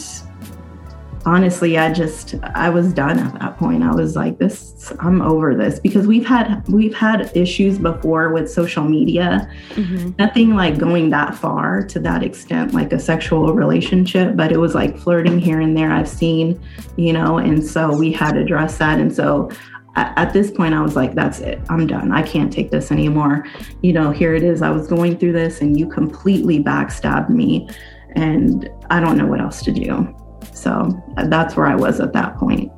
honestly, 1.26 1.76
I 1.76 1.92
just 1.92 2.36
I 2.54 2.70
was 2.70 2.92
done 2.92 3.18
at 3.18 3.38
that 3.40 3.58
point. 3.58 3.82
I 3.82 3.92
was 3.92 4.14
like, 4.14 4.38
this 4.38 4.92
I'm 5.00 5.20
over 5.20 5.54
this 5.54 5.80
because 5.80 6.06
we've 6.06 6.24
had 6.24 6.66
we've 6.68 6.94
had 6.94 7.36
issues 7.36 7.78
before 7.78 8.32
with 8.32 8.50
social 8.50 8.84
media. 8.84 9.50
Mm-hmm. 9.70 10.12
Nothing 10.18 10.54
like 10.54 10.78
going 10.78 11.10
that 11.10 11.34
far 11.34 11.84
to 11.88 11.98
that 12.00 12.22
extent, 12.22 12.72
like 12.72 12.92
a 12.92 12.98
sexual 12.98 13.52
relationship, 13.52 14.36
but 14.36 14.52
it 14.52 14.58
was 14.58 14.74
like 14.74 14.96
flirting 14.96 15.38
here 15.38 15.60
and 15.60 15.76
there. 15.76 15.90
I've 15.90 16.08
seen, 16.08 16.60
you 16.96 17.12
know, 17.12 17.38
and 17.38 17.62
so 17.62 17.94
we 17.94 18.12
had 18.12 18.36
addressed 18.36 18.78
that. 18.78 19.00
And 19.00 19.14
so 19.14 19.50
at 19.98 20.30
this 20.34 20.50
point 20.50 20.74
i 20.74 20.82
was 20.82 20.94
like 20.94 21.14
that's 21.14 21.38
it 21.38 21.58
i'm 21.70 21.86
done 21.86 22.12
i 22.12 22.20
can't 22.20 22.52
take 22.52 22.70
this 22.70 22.92
anymore 22.92 23.46
you 23.80 23.94
know 23.94 24.10
here 24.10 24.34
it 24.34 24.42
is 24.42 24.60
i 24.60 24.68
was 24.68 24.86
going 24.86 25.16
through 25.16 25.32
this 25.32 25.62
and 25.62 25.78
you 25.78 25.88
completely 25.88 26.62
backstabbed 26.62 27.30
me 27.30 27.66
and 28.14 28.68
i 28.90 29.00
don't 29.00 29.16
know 29.16 29.24
what 29.24 29.40
else 29.40 29.62
to 29.62 29.72
do 29.72 30.14
so 30.56 30.90
that's 31.24 31.56
where 31.56 31.66
i 31.66 31.74
was 31.74 32.00
at 32.00 32.12
that 32.12 32.36
point 32.36 32.70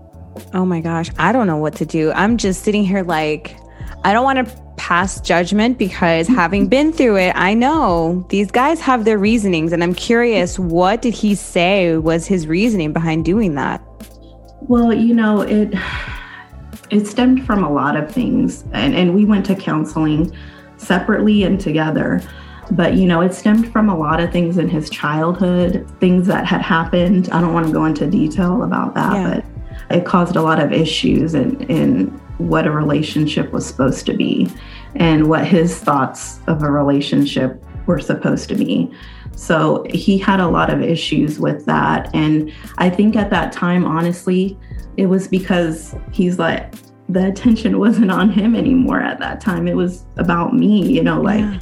oh 0.54 0.64
my 0.64 0.80
gosh 0.80 1.10
i 1.18 1.32
don't 1.32 1.46
know 1.46 1.56
what 1.56 1.74
to 1.74 1.86
do 1.86 2.12
i'm 2.12 2.36
just 2.36 2.62
sitting 2.62 2.84
here 2.84 3.02
like 3.02 3.56
i 4.04 4.12
don't 4.12 4.24
want 4.24 4.46
to 4.46 4.62
pass 4.76 5.20
judgment 5.20 5.76
because 5.78 6.26
having 6.28 6.68
been 6.76 6.92
through 6.92 7.16
it 7.16 7.32
i 7.34 7.54
know 7.54 8.24
these 8.28 8.50
guys 8.50 8.80
have 8.80 9.04
their 9.04 9.18
reasonings 9.18 9.72
and 9.72 9.82
i'm 9.82 9.94
curious 9.94 10.58
what 10.58 11.02
did 11.02 11.14
he 11.14 11.34
say 11.34 11.96
was 11.96 12.26
his 12.26 12.46
reasoning 12.46 12.92
behind 12.92 13.24
doing 13.24 13.54
that 13.54 13.82
well 14.62 14.92
you 14.92 15.14
know 15.14 15.40
it 15.40 15.74
it 16.90 17.06
stemmed 17.06 17.44
from 17.44 17.64
a 17.64 17.70
lot 17.70 17.96
of 17.96 18.10
things. 18.10 18.64
And, 18.72 18.94
and 18.94 19.14
we 19.14 19.24
went 19.24 19.46
to 19.46 19.54
counseling 19.54 20.34
separately 20.76 21.42
and 21.42 21.60
together. 21.60 22.22
But, 22.70 22.94
you 22.94 23.06
know, 23.06 23.20
it 23.20 23.34
stemmed 23.34 23.72
from 23.72 23.88
a 23.88 23.96
lot 23.96 24.20
of 24.20 24.30
things 24.30 24.58
in 24.58 24.68
his 24.68 24.90
childhood, 24.90 25.90
things 26.00 26.26
that 26.26 26.46
had 26.46 26.62
happened. 26.62 27.28
I 27.30 27.40
don't 27.40 27.54
want 27.54 27.66
to 27.66 27.72
go 27.72 27.84
into 27.84 28.06
detail 28.06 28.62
about 28.62 28.94
that, 28.94 29.14
yeah. 29.14 29.40
but 29.88 29.96
it 29.96 30.04
caused 30.04 30.36
a 30.36 30.42
lot 30.42 30.60
of 30.60 30.72
issues 30.72 31.34
in, 31.34 31.60
in 31.70 32.08
what 32.38 32.66
a 32.66 32.70
relationship 32.70 33.52
was 33.52 33.66
supposed 33.66 34.06
to 34.06 34.14
be 34.14 34.50
and 34.94 35.28
what 35.28 35.46
his 35.46 35.78
thoughts 35.78 36.40
of 36.46 36.62
a 36.62 36.70
relationship 36.70 37.62
were 37.86 37.98
supposed 37.98 38.48
to 38.48 38.54
be. 38.54 38.90
So 39.34 39.86
he 39.88 40.18
had 40.18 40.40
a 40.40 40.48
lot 40.48 40.68
of 40.68 40.82
issues 40.82 41.38
with 41.38 41.64
that. 41.66 42.14
And 42.14 42.52
I 42.78 42.90
think 42.90 43.16
at 43.16 43.30
that 43.30 43.52
time, 43.52 43.84
honestly, 43.84 44.58
it 44.96 45.06
was 45.06 45.28
because 45.28 45.94
he's 46.12 46.38
like, 46.38 46.74
the 47.08 47.28
attention 47.28 47.78
wasn't 47.80 48.10
on 48.10 48.30
him 48.30 48.54
anymore 48.54 49.00
at 49.00 49.18
that 49.20 49.40
time. 49.40 49.66
It 49.68 49.76
was 49.76 50.04
about 50.16 50.54
me, 50.54 50.86
you 50.92 51.02
know, 51.02 51.20
like, 51.20 51.40
yeah. 51.40 51.60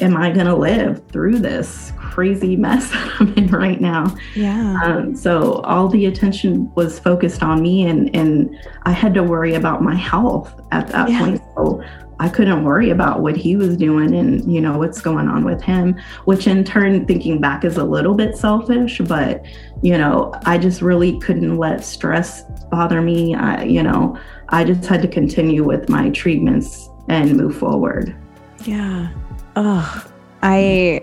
Am 0.00 0.16
I 0.16 0.30
going 0.30 0.46
to 0.46 0.56
live 0.56 1.06
through 1.08 1.38
this 1.38 1.92
crazy 1.96 2.56
mess 2.56 2.90
that 2.92 3.12
I'm 3.20 3.34
in 3.34 3.46
right 3.48 3.80
now? 3.80 4.14
Yeah. 4.34 4.78
Um, 4.82 5.16
so 5.16 5.60
all 5.62 5.88
the 5.88 6.06
attention 6.06 6.72
was 6.74 6.98
focused 6.98 7.42
on 7.42 7.62
me, 7.62 7.86
and, 7.86 8.14
and 8.14 8.56
I 8.82 8.92
had 8.92 9.14
to 9.14 9.22
worry 9.22 9.54
about 9.54 9.82
my 9.82 9.94
health 9.94 10.60
at 10.72 10.88
that 10.88 11.10
yeah. 11.10 11.18
point. 11.18 11.42
So 11.56 11.82
I 12.18 12.28
couldn't 12.28 12.64
worry 12.64 12.90
about 12.90 13.20
what 13.20 13.36
he 13.36 13.56
was 13.56 13.76
doing 13.76 14.14
and 14.14 14.50
you 14.50 14.60
know 14.60 14.78
what's 14.78 15.02
going 15.02 15.28
on 15.28 15.44
with 15.44 15.60
him, 15.60 16.00
which 16.24 16.46
in 16.46 16.64
turn 16.64 17.04
thinking 17.06 17.40
back 17.40 17.64
is 17.64 17.76
a 17.76 17.84
little 17.84 18.14
bit 18.14 18.36
selfish, 18.36 19.00
but 19.00 19.44
you 19.82 19.98
know, 19.98 20.32
I 20.46 20.56
just 20.56 20.80
really 20.80 21.20
couldn't 21.20 21.58
let 21.58 21.84
stress 21.84 22.44
bother 22.70 23.02
me. 23.02 23.34
I, 23.34 23.64
you 23.64 23.82
know, 23.82 24.18
I 24.48 24.64
just 24.64 24.86
had 24.86 25.02
to 25.02 25.08
continue 25.08 25.62
with 25.62 25.90
my 25.90 26.08
treatments 26.10 26.88
and 27.08 27.36
move 27.36 27.56
forward. 27.56 28.16
Yeah. 28.64 29.10
Oh, 29.56 30.06
I 30.42 31.02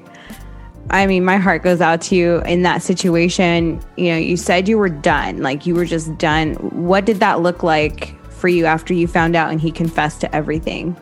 I 0.90 1.08
mean, 1.08 1.26
my 1.26 1.38
heart 1.38 1.64
goes 1.64 1.82
out 1.82 2.02
to 2.02 2.16
you 2.16 2.42
in 2.42 2.62
that 2.64 2.84
situation. 2.84 3.82
You 3.98 4.12
know, 4.12 4.18
you 4.18 4.38
said 4.38 4.68
you 4.68 4.78
were 4.78 4.90
done, 4.90 5.42
like 5.42 5.66
you 5.66 5.74
were 5.76 5.86
just 5.86 6.18
done. 6.18 6.54
What 6.56 7.06
did 7.06 7.20
that 7.20 7.42
look 7.42 7.64
like 7.64 8.16
for 8.32 8.48
you 8.48 8.66
after 8.66 8.94
you 8.94 9.08
found 9.08 9.36
out 9.36 9.50
and 9.50 9.60
he 9.60 9.72
confessed 9.72 10.22
to 10.22 10.36
everything? 10.36 10.96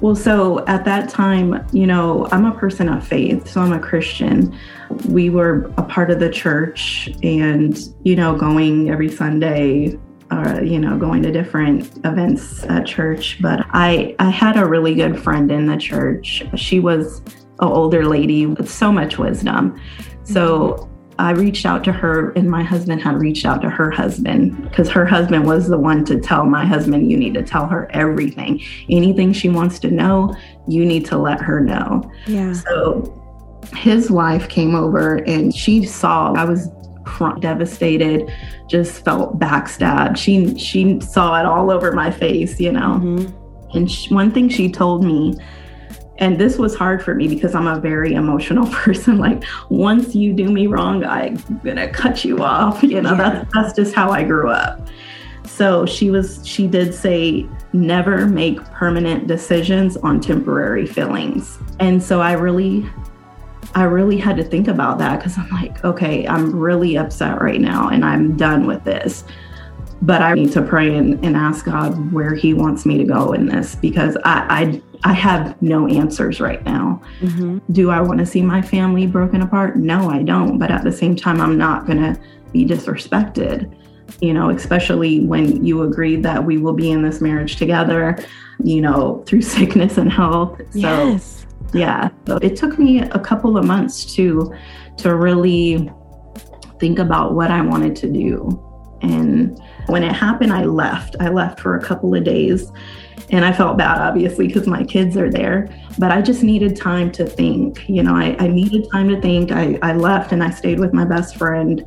Well, 0.00 0.14
so 0.14 0.64
at 0.66 0.84
that 0.84 1.08
time, 1.08 1.66
you 1.72 1.86
know, 1.86 2.28
I'm 2.30 2.44
a 2.44 2.52
person 2.52 2.88
of 2.88 3.06
faith, 3.06 3.48
so 3.48 3.62
I'm 3.62 3.72
a 3.72 3.80
Christian. 3.80 4.56
We 5.08 5.30
were 5.30 5.72
a 5.78 5.82
part 5.82 6.10
of 6.10 6.20
the 6.20 6.30
church 6.30 7.08
and, 7.22 7.78
you 8.04 8.14
know, 8.14 8.36
going 8.36 8.90
every 8.90 9.10
Sunday, 9.10 9.98
uh, 10.30 10.60
you 10.62 10.78
know, 10.78 10.96
going 10.98 11.22
to 11.22 11.30
different 11.30 11.96
events 12.04 12.64
at 12.64 12.86
church. 12.86 13.38
But 13.40 13.66
I, 13.70 14.14
I 14.18 14.30
had 14.30 14.56
a 14.56 14.66
really 14.66 14.94
good 14.94 15.20
friend 15.20 15.50
in 15.50 15.66
the 15.66 15.76
church. 15.76 16.42
She 16.56 16.80
was 16.80 17.20
an 17.60 17.68
older 17.68 18.04
lady 18.04 18.46
with 18.46 18.70
so 18.70 18.90
much 18.92 19.18
wisdom. 19.18 19.80
So 20.24 20.90
I 21.18 21.30
reached 21.30 21.64
out 21.64 21.82
to 21.84 21.92
her, 21.92 22.32
and 22.32 22.50
my 22.50 22.62
husband 22.62 23.00
had 23.00 23.16
reached 23.16 23.46
out 23.46 23.62
to 23.62 23.70
her 23.70 23.90
husband 23.90 24.68
because 24.68 24.90
her 24.90 25.06
husband 25.06 25.46
was 25.46 25.68
the 25.68 25.78
one 25.78 26.04
to 26.06 26.20
tell 26.20 26.44
my 26.44 26.66
husband, 26.66 27.10
You 27.10 27.16
need 27.16 27.34
to 27.34 27.42
tell 27.42 27.66
her 27.66 27.90
everything. 27.92 28.62
Anything 28.90 29.32
she 29.32 29.48
wants 29.48 29.78
to 29.80 29.90
know, 29.90 30.34
you 30.68 30.84
need 30.84 31.06
to 31.06 31.16
let 31.16 31.40
her 31.40 31.60
know. 31.60 32.10
Yeah. 32.26 32.52
So 32.52 33.12
his 33.74 34.10
wife 34.10 34.48
came 34.48 34.74
over 34.74 35.16
and 35.24 35.54
she 35.54 35.84
saw 35.84 36.32
I 36.34 36.44
was 36.44 36.68
devastated, 37.40 38.32
just 38.68 39.04
felt 39.04 39.38
backstabbed. 39.38 40.16
She 40.16 40.56
she 40.58 41.00
saw 41.00 41.38
it 41.40 41.46
all 41.46 41.70
over 41.70 41.92
my 41.92 42.10
face, 42.10 42.60
you 42.60 42.72
know. 42.72 43.00
Mm-hmm. 43.00 43.76
And 43.76 43.90
she, 43.90 44.14
one 44.14 44.30
thing 44.30 44.48
she 44.48 44.70
told 44.70 45.04
me 45.04 45.36
and 46.18 46.38
this 46.38 46.58
was 46.58 46.74
hard 46.74 47.02
for 47.02 47.14
me 47.14 47.28
because 47.28 47.54
I'm 47.54 47.66
a 47.66 47.78
very 47.78 48.14
emotional 48.14 48.66
person. 48.72 49.18
Like 49.18 49.44
once 49.68 50.14
you 50.14 50.32
do 50.32 50.50
me 50.50 50.66
wrong, 50.66 51.04
I'm 51.04 51.36
gonna 51.64 51.88
cut 51.88 52.24
you 52.24 52.42
off. 52.42 52.82
You 52.82 53.02
know, 53.02 53.12
yeah. 53.12 53.16
that's 53.16 53.54
that's 53.54 53.72
just 53.74 53.94
how 53.94 54.10
I 54.10 54.24
grew 54.24 54.50
up. 54.50 54.88
So 55.44 55.86
she 55.86 56.10
was 56.10 56.46
she 56.46 56.66
did 56.66 56.94
say 56.94 57.46
never 57.72 58.26
make 58.26 58.62
permanent 58.66 59.26
decisions 59.26 59.96
on 59.98 60.20
temporary 60.20 60.86
feelings. 60.86 61.58
And 61.80 62.02
so 62.02 62.20
I 62.20 62.32
really 62.32 62.88
I 63.76 63.84
really 63.84 64.16
had 64.16 64.36
to 64.38 64.42
think 64.42 64.66
about 64.66 64.98
that 64.98 65.18
because 65.18 65.38
I'm 65.38 65.50
like, 65.50 65.84
okay, 65.84 66.26
I'm 66.26 66.58
really 66.58 66.96
upset 66.96 67.40
right 67.40 67.60
now 67.60 67.88
and 67.88 68.04
I'm 68.04 68.36
done 68.36 68.66
with 68.66 68.82
this 68.84 69.24
but 70.02 70.20
I 70.22 70.34
need 70.34 70.52
to 70.52 70.62
pray 70.62 70.94
and, 70.94 71.24
and, 71.24 71.36
ask 71.36 71.64
God 71.64 72.12
where 72.12 72.34
He 72.34 72.52
wants 72.52 72.84
me 72.84 72.98
to 72.98 73.04
go 73.04 73.32
in 73.32 73.46
this 73.46 73.74
because 73.74 74.16
I 74.24 74.82
I, 75.04 75.10
I 75.10 75.12
have 75.12 75.60
no 75.62 75.88
answers 75.88 76.40
right 76.40 76.62
now. 76.64 77.00
Mm-hmm. 77.20 77.58
Do 77.72 77.90
I 77.90 78.00
want 78.00 78.18
to 78.18 78.26
see 78.26 78.42
my 78.42 78.60
family 78.60 79.06
broken 79.06 79.42
apart? 79.42 79.76
No, 79.76 80.10
I 80.10 80.22
don't. 80.22 80.58
But 80.58 80.70
at 80.70 80.84
the 80.84 80.92
same 80.92 81.16
time, 81.16 81.40
I'm 81.40 81.56
not 81.56 81.86
going 81.86 81.98
to 81.98 82.20
be 82.52 82.66
disrespected. 82.66 83.74
You 84.20 84.34
know, 84.34 84.50
especially 84.50 85.24
when 85.24 85.64
you 85.64 85.82
agreed 85.82 86.22
that 86.22 86.44
we 86.44 86.58
will 86.58 86.74
be 86.74 86.90
in 86.90 87.02
this 87.02 87.20
marriage 87.20 87.56
together. 87.56 88.18
You 88.62 88.82
know, 88.82 89.24
through 89.26 89.42
sickness 89.56 89.96
and 89.96 90.12
health. 90.12 90.58
So, 90.72 90.78
yes. 90.78 91.45
Yeah. 91.72 92.08
So 92.26 92.36
it 92.38 92.56
took 92.56 92.78
me 92.78 93.00
a 93.00 93.18
couple 93.18 93.56
of 93.56 93.64
months 93.64 94.14
to 94.14 94.54
to 94.98 95.14
really 95.14 95.90
think 96.78 96.98
about 96.98 97.34
what 97.34 97.50
I 97.50 97.60
wanted 97.60 97.96
to 97.96 98.10
do 98.10 98.62
and 99.02 99.60
when 99.86 100.02
it 100.02 100.12
happened, 100.12 100.52
I 100.52 100.64
left. 100.64 101.16
I 101.20 101.28
left 101.28 101.60
for 101.60 101.76
a 101.76 101.82
couple 101.82 102.14
of 102.14 102.24
days 102.24 102.72
and 103.30 103.44
I 103.44 103.52
felt 103.52 103.76
bad, 103.76 103.98
obviously, 103.98 104.46
because 104.46 104.66
my 104.66 104.84
kids 104.84 105.16
are 105.16 105.30
there. 105.30 105.68
But 105.98 106.12
I 106.12 106.22
just 106.22 106.42
needed 106.42 106.76
time 106.76 107.10
to 107.12 107.26
think. 107.26 107.88
You 107.88 108.02
know, 108.02 108.14
I, 108.14 108.36
I 108.38 108.48
needed 108.48 108.86
time 108.92 109.08
to 109.08 109.20
think. 109.20 109.52
I, 109.52 109.78
I 109.82 109.94
left 109.94 110.32
and 110.32 110.42
I 110.42 110.50
stayed 110.50 110.80
with 110.80 110.92
my 110.92 111.04
best 111.04 111.36
friend. 111.36 111.86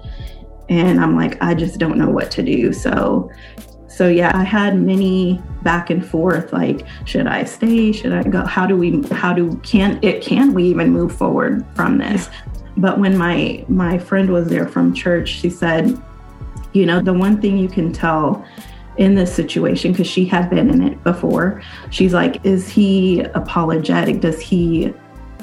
and 0.70 1.00
I'm 1.00 1.16
like, 1.16 1.42
I 1.42 1.56
just 1.56 1.80
don't 1.80 1.98
know 1.98 2.10
what 2.10 2.32
to 2.32 2.44
do. 2.44 2.72
So, 2.74 3.30
so 4.00 4.08
yeah, 4.08 4.32
I 4.34 4.46
had 4.46 4.82
many 4.82 5.42
back 5.62 5.90
and 5.90 6.06
forth. 6.06 6.54
Like, 6.54 6.88
should 7.04 7.28
I 7.28 7.44
stay? 7.44 7.92
Should 7.92 8.14
I 8.14 8.24
go? 8.24 8.46
How 8.46 8.66
do 8.66 8.78
we? 8.78 9.02
How 9.12 9.34
do 9.34 9.58
can 9.58 10.00
it? 10.02 10.22
Can 10.22 10.54
we 10.54 10.64
even 10.70 10.92
move 10.92 11.14
forward 11.14 11.66
from 11.76 11.98
this? 11.98 12.30
But 12.78 12.98
when 12.98 13.18
my 13.18 13.66
my 13.68 13.98
friend 13.98 14.32
was 14.32 14.48
there 14.48 14.66
from 14.70 14.94
church, 14.94 15.28
she 15.28 15.50
said, 15.50 16.02
you 16.72 16.86
know, 16.86 17.02
the 17.02 17.12
one 17.12 17.42
thing 17.42 17.58
you 17.58 17.68
can 17.68 17.92
tell 17.92 18.46
in 18.96 19.16
this 19.16 19.36
situation 19.36 19.92
because 19.92 20.08
she 20.08 20.24
had 20.24 20.50
been 20.50 20.70
in 20.70 20.82
it 20.82 21.04
before. 21.04 21.62
She's 21.90 22.14
like, 22.14 22.40
is 22.46 22.70
he 22.70 23.20
apologetic? 23.36 24.22
Does 24.22 24.40
he 24.40 24.94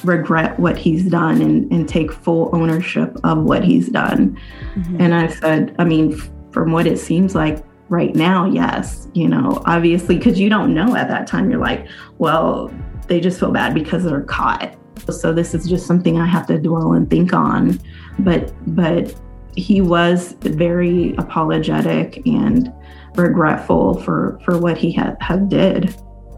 regret 0.02 0.58
what 0.58 0.78
he's 0.78 1.04
done 1.04 1.42
and, 1.42 1.70
and 1.70 1.86
take 1.86 2.10
full 2.10 2.48
ownership 2.54 3.18
of 3.22 3.44
what 3.44 3.62
he's 3.62 3.90
done? 3.90 4.40
Mm-hmm. 4.76 4.98
And 4.98 5.14
I 5.14 5.26
said, 5.26 5.76
I 5.78 5.84
mean, 5.84 6.16
from 6.52 6.72
what 6.72 6.86
it 6.86 6.98
seems 6.98 7.34
like 7.34 7.62
right 7.88 8.14
now, 8.14 8.46
yes, 8.46 9.08
you 9.14 9.28
know, 9.28 9.62
obviously, 9.66 10.16
because 10.16 10.38
you 10.38 10.48
don't 10.48 10.74
know 10.74 10.96
at 10.96 11.08
that 11.08 11.26
time, 11.26 11.50
you're 11.50 11.60
like, 11.60 11.86
well, 12.18 12.72
they 13.06 13.20
just 13.20 13.38
feel 13.38 13.52
bad 13.52 13.74
because 13.74 14.04
they're 14.04 14.22
caught. 14.22 14.76
So 15.10 15.32
this 15.32 15.54
is 15.54 15.68
just 15.68 15.86
something 15.86 16.18
I 16.18 16.26
have 16.26 16.46
to 16.48 16.58
dwell 16.58 16.94
and 16.94 17.08
think 17.08 17.32
on. 17.32 17.80
But, 18.18 18.52
but 18.74 19.14
he 19.56 19.80
was 19.80 20.36
very 20.40 21.14
apologetic 21.16 22.26
and 22.26 22.72
regretful 23.16 24.00
for 24.02 24.38
for 24.44 24.58
what 24.58 24.76
he 24.76 24.92
had 24.92 25.16
had 25.20 25.48
did. 25.48 25.84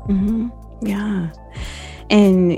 Mm-hmm. 0.08 0.48
Yeah, 0.86 1.30
and 2.10 2.52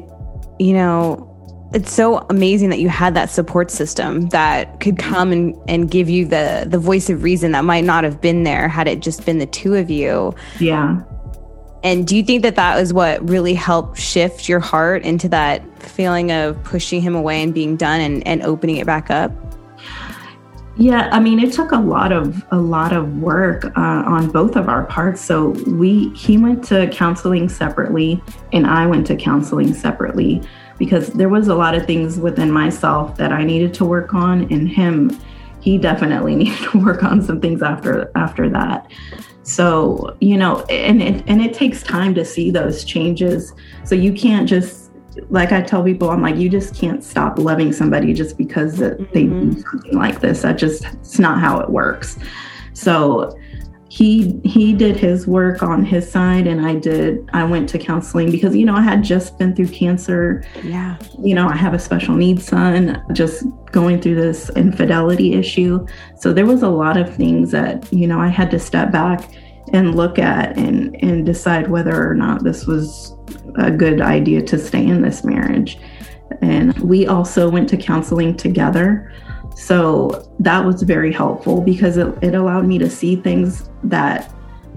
you 0.59 0.75
know, 0.75 1.29
it's 1.72 1.92
so 1.92 2.26
amazing 2.30 2.70
that 2.70 2.80
you 2.80 2.88
had 2.88 3.14
that 3.14 3.30
support 3.30 3.70
system 3.70 4.28
that 4.30 4.80
could 4.80 4.98
come 4.98 5.30
and, 5.30 5.56
and 5.68 5.90
give 5.90 6.08
you 6.08 6.26
the 6.26 6.66
the 6.68 6.78
voice 6.78 7.08
of 7.08 7.22
reason 7.22 7.52
that 7.52 7.64
might 7.64 7.84
not 7.84 8.02
have 8.04 8.20
been 8.20 8.42
there 8.42 8.68
had 8.68 8.88
it 8.88 9.00
just 9.00 9.24
been 9.24 9.38
the 9.38 9.46
two 9.46 9.74
of 9.74 9.90
you. 9.90 10.34
Yeah. 10.58 11.02
And 11.82 12.06
do 12.06 12.16
you 12.16 12.22
think 12.22 12.42
that 12.42 12.56
that 12.56 12.76
was 12.76 12.92
what 12.92 13.26
really 13.26 13.54
helped 13.54 13.98
shift 13.98 14.48
your 14.48 14.60
heart 14.60 15.02
into 15.02 15.28
that 15.30 15.82
feeling 15.82 16.30
of 16.30 16.62
pushing 16.62 17.00
him 17.00 17.14
away 17.14 17.42
and 17.42 17.54
being 17.54 17.76
done 17.76 18.00
and, 18.00 18.26
and 18.26 18.42
opening 18.42 18.76
it 18.76 18.86
back 18.86 19.10
up? 19.10 19.32
Yeah, 20.76 21.08
I 21.12 21.20
mean, 21.20 21.38
it 21.40 21.52
took 21.52 21.72
a 21.72 21.78
lot 21.78 22.12
of 22.12 22.42
a 22.52 22.58
lot 22.58 22.92
of 22.92 23.18
work 23.18 23.66
uh, 23.76 23.80
on 24.06 24.30
both 24.30 24.56
of 24.56 24.68
our 24.68 24.84
parts. 24.86 25.20
So 25.20 25.50
we 25.66 26.08
he 26.10 26.38
went 26.38 26.64
to 26.64 26.88
counseling 26.88 27.48
separately, 27.48 28.22
and 28.52 28.66
I 28.66 28.86
went 28.86 29.06
to 29.08 29.16
counseling 29.16 29.74
separately 29.74 30.42
because 30.80 31.12
there 31.12 31.28
was 31.28 31.46
a 31.46 31.54
lot 31.54 31.75
of 31.76 31.87
things 31.87 32.18
within 32.18 32.50
myself 32.50 33.16
that 33.18 33.32
I 33.32 33.44
needed 33.44 33.75
to 33.75 33.84
work 33.84 34.14
on, 34.14 34.50
and 34.50 34.66
him, 34.68 35.16
he 35.60 35.76
definitely 35.78 36.34
needed 36.42 36.58
to 36.70 36.82
work 36.82 37.04
on 37.04 37.22
some 37.22 37.40
things 37.40 37.62
after 37.62 38.10
after 38.16 38.49
that. 38.49 38.90
So 39.44 40.16
you 40.20 40.37
know, 40.37 40.62
and 40.70 41.00
it 41.00 41.22
and 41.28 41.40
it 41.40 41.54
takes 41.54 41.82
time 41.84 42.14
to 42.14 42.25
see 42.25 42.50
those 42.50 42.82
changes. 42.82 43.52
So 43.84 43.94
you 43.94 44.12
can't 44.12 44.49
just 44.49 44.90
like 45.28 45.52
I 45.52 45.60
tell 45.60 45.84
people, 45.84 46.08
I'm 46.08 46.22
like, 46.22 46.37
you 46.37 46.49
just 46.49 46.75
can't 46.75 47.04
stop 47.04 47.38
loving 47.38 47.72
somebody 47.72 48.14
just 48.14 48.38
because 48.38 48.78
mm-hmm. 48.78 49.04
they 49.12 49.25
do 49.25 49.60
something 49.60 49.94
like 49.94 50.20
this. 50.20 50.42
That 50.42 50.56
just 50.56 50.87
it's 50.87 51.18
not 51.18 51.40
how 51.40 51.60
it 51.60 51.68
works. 51.68 52.18
So 52.72 53.38
he 53.90 54.40
he 54.44 54.73
did 54.73 54.97
his 54.97 55.26
work 55.26 55.64
on 55.64 55.85
his 55.85 56.09
side 56.09 56.47
and 56.47 56.64
I 56.64 56.76
did 56.76 57.28
I 57.32 57.42
went 57.42 57.68
to 57.70 57.78
counseling 57.78 58.30
because 58.30 58.54
you 58.54 58.64
know 58.64 58.76
I 58.76 58.82
had 58.82 59.02
just 59.02 59.37
been 59.37 59.54
through 59.54 59.68
cancer. 59.68 60.44
Yeah. 60.62 60.97
You 61.18 61.35
know, 61.35 61.49
I 61.49 61.56
have 61.56 61.75
a 61.75 61.78
special 61.78 62.14
needs 62.14 62.47
son, 62.47 63.04
just 63.12 63.44
going 63.73 64.00
through 64.00 64.14
this 64.14 64.49
infidelity 64.50 65.35
issue. 65.35 65.85
So 66.16 66.32
there 66.32 66.47
was 66.47 66.62
a 66.62 66.68
lot 66.68 66.97
of 66.97 67.12
things 67.12 67.50
that, 67.50 67.92
you 67.92 68.06
know, 68.06 68.20
I 68.20 68.28
had 68.28 68.49
to 68.52 68.61
step 68.61 68.92
back 68.92 69.28
and 69.73 69.97
look 69.97 70.20
at 70.20 70.56
and 70.56 70.97
and 71.02 71.26
decide 71.26 71.68
whether 71.68 72.08
or 72.08 72.14
not 72.14 72.45
this 72.45 72.69
was 72.69 73.17
a 73.56 73.73
good 73.73 74.00
idea 74.00 74.41
to 74.43 74.56
stay 74.56 74.86
in 74.86 75.02
this 75.02 75.25
marriage. 75.25 75.78
And 76.43 76.78
we 76.78 77.08
also 77.08 77.50
went 77.50 77.69
to 77.71 77.76
counseling 77.76 78.36
together. 78.36 79.12
So 79.54 80.30
that 80.41 80.65
was 80.65 80.82
very 80.82 81.13
helpful 81.13 81.60
because 81.60 81.97
it, 81.97 82.06
it 82.23 82.34
allowed 82.34 82.67
me 82.67 82.78
to 82.78 82.89
see 82.89 83.17
things 83.17 83.69
that 83.84 84.32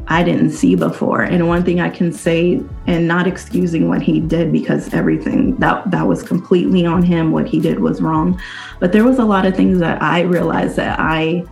I 0.08 0.24
didn't 0.24 0.52
see 0.52 0.76
before. 0.76 1.22
And 1.22 1.48
one 1.48 1.64
thing 1.64 1.80
I 1.80 1.90
can 1.90 2.12
say, 2.12 2.62
and 2.88 3.08
not 3.08 3.26
excusing 3.26 3.88
what 3.88 4.02
he 4.02 4.20
did 4.20 4.52
because 4.52 4.94
everything 4.94 5.56
that 5.58 5.90
that 5.92 6.06
was 6.06 6.24
completely 6.24 6.86
on 6.86 7.04
him, 7.04 7.32
what 7.32 7.48
he 7.48 7.60
did 7.60 7.80
was 7.80 8.02
wrong. 8.02 8.40
But 8.80 8.92
there 8.92 9.04
was 9.04 9.20
a 9.20 9.26
lot 9.26 9.46
of 9.46 9.56
things 9.56 9.80
that 9.80 10.02
I 10.02 10.22
realized 10.22 10.76
that 10.76 11.00
I 11.00 11.46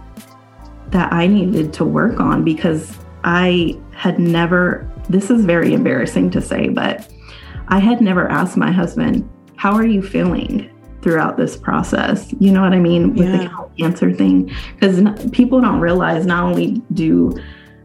that 0.89 1.13
I 1.13 1.27
needed 1.27 1.71
to 1.73 1.85
work 1.85 2.19
on 2.19 2.43
because 2.43 2.97
I 3.23 3.79
had 3.93 4.19
never 4.19 4.89
this 5.09 5.31
is 5.31 5.45
very 5.45 5.73
embarrassing 5.73 6.31
to 6.31 6.41
say, 6.41 6.67
but 6.69 7.09
I 7.69 7.79
had 7.79 8.01
never 8.01 8.27
asked 8.29 8.57
my 8.57 8.71
husband, 8.71 9.29
How 9.55 9.73
are 9.73 9.85
you 9.85 10.01
feeling 10.01 10.69
throughout 11.01 11.37
this 11.37 11.57
process? 11.57 12.33
You 12.39 12.51
know 12.51 12.61
what 12.61 12.73
I 12.73 12.79
mean? 12.79 13.15
With 13.15 13.27
yeah. 13.27 13.37
the 13.37 13.69
cancer 13.77 14.13
thing. 14.13 14.51
Because 14.75 15.29
people 15.31 15.61
don't 15.61 15.79
realize 15.79 16.25
not 16.25 16.43
only 16.43 16.81
do 16.93 17.39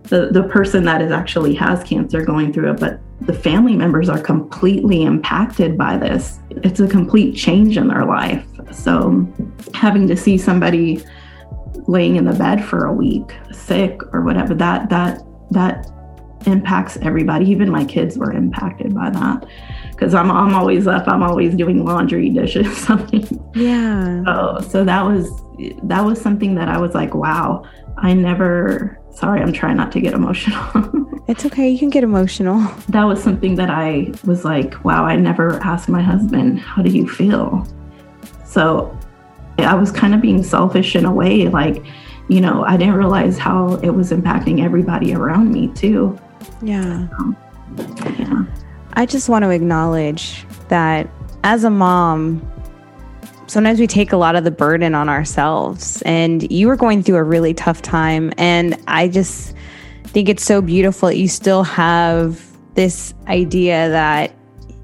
the, 0.05 0.29
the 0.31 0.45
person 0.45 0.85
that 0.85 1.03
is 1.03 1.11
actually 1.11 1.55
has 1.55 1.83
cancer 1.83 2.25
going 2.25 2.53
through 2.53 2.73
it, 2.73 2.81
but 2.81 3.01
the 3.23 3.33
family 3.33 3.75
members 3.75 4.09
are 4.09 4.21
completely 4.21 5.03
impacted 5.03 5.77
by 5.77 5.97
this. 5.97 6.39
It's 6.51 6.81
a 6.81 6.89
complete 6.89 7.37
change 7.37 7.77
in 7.77 7.89
their 7.89 8.05
life. 8.05 8.47
So 8.73 9.27
having 9.75 10.07
to 10.09 10.17
see 10.17 10.39
somebody 10.39 11.03
laying 11.87 12.17
in 12.17 12.25
the 12.25 12.35
bed 12.35 12.65
for 12.65 12.85
a 12.85 12.93
week, 12.93 13.33
sick 13.53 14.01
or 14.13 14.23
whatever, 14.23 14.55
that 14.55 14.91
that 14.91 15.23
that 15.51 15.91
impacts 16.47 16.97
everybody. 16.99 17.47
Even 17.47 17.71
my 17.71 17.85
kids 17.85 18.17
were 18.19 18.33
impacted 18.33 18.95
by 18.95 19.11
that 19.11 19.47
because 19.97 20.15
I'm 20.15 20.31
I'm 20.31 20.55
always 20.55 20.87
up. 20.87 21.09
I'm 21.09 21.23
always 21.23 21.55
doing 21.55 21.85
laundry, 21.85 22.29
dishes, 22.29 22.77
something. 22.87 23.27
Yeah. 23.55 24.23
So 24.25 24.69
so 24.69 24.85
that 24.85 25.05
was 25.05 25.31
that 25.85 26.05
was 26.05 26.21
something 26.21 26.55
that 26.57 26.69
I 26.69 26.79
was 26.79 26.95
like, 26.95 27.15
wow. 27.15 27.65
I 27.99 28.13
never. 28.13 29.01
Sorry, 29.11 29.41
I'm 29.41 29.55
trying 29.55 29.79
not 29.79 29.91
to 29.93 30.01
get 30.01 30.13
emotional. 30.13 30.61
it's 31.29 31.47
okay. 31.47 31.71
You 31.71 31.79
can 31.79 31.89
get 31.89 32.05
emotional. 32.05 32.61
That 32.91 33.05
was 33.05 33.23
something 33.23 33.55
that 33.55 33.71
I 33.71 34.13
was 34.27 34.45
like, 34.45 34.85
wow. 34.85 35.07
I 35.07 35.17
never 35.17 35.55
asked 35.61 35.89
my 35.89 36.03
husband, 36.03 36.61
how 36.61 36.83
do 36.83 36.91
you 36.91 37.09
feel? 37.09 37.67
So 38.45 38.95
I 39.59 39.75
was 39.75 39.91
kind 39.91 40.15
of 40.15 40.21
being 40.21 40.43
selfish 40.43 40.95
in 40.95 41.07
a 41.07 41.13
way, 41.13 41.49
like 41.49 41.83
you 42.29 42.41
know, 42.41 42.65
I 42.65 42.77
didn't 42.77 42.97
realize 42.97 43.39
how 43.39 43.75
it 43.77 43.91
was 43.91 44.11
impacting 44.11 44.63
everybody 44.63 45.15
around 45.15 45.53
me 45.53 45.69
too. 45.69 46.19
Yeah. 46.61 47.09
Um, 47.19 47.37
yeah. 48.19 48.45
I 48.97 49.05
just 49.05 49.29
want 49.29 49.43
to 49.43 49.51
acknowledge 49.51 50.47
that 50.69 51.09
as 51.45 51.65
a 51.65 51.71
mom, 51.71 52.51
sometimes 53.47 53.79
we 53.79 53.87
take 53.87 54.13
a 54.13 54.17
lot 54.17 54.37
of 54.37 54.45
the 54.45 54.51
burden 54.51 54.95
on 54.95 55.11
ourselves. 55.11 56.03
And 56.07 56.51
you 56.51 56.67
were 56.67 56.77
going 56.77 57.03
through 57.03 57.17
a 57.17 57.23
really 57.23 57.53
tough 57.53 57.83
time. 57.83 58.33
And 58.39 58.83
I 58.87 59.09
just 59.09 59.55
think 60.05 60.31
it's 60.31 60.45
so 60.45 60.63
beautiful 60.63 61.11
that 61.11 61.19
you 61.19 61.29
still 61.29 61.63
have 61.63 62.43
this 62.75 63.13
idea 63.29 63.91
that 63.91 64.35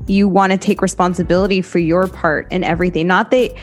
you 0.06 0.28
want 0.28 0.52
to 0.52 0.58
take 0.58 0.82
responsibility 0.82 1.62
for 1.62 1.78
your 1.78 2.06
part 2.06 2.52
in 2.52 2.64
everything. 2.64 3.06
Not 3.06 3.30
that 3.30 3.54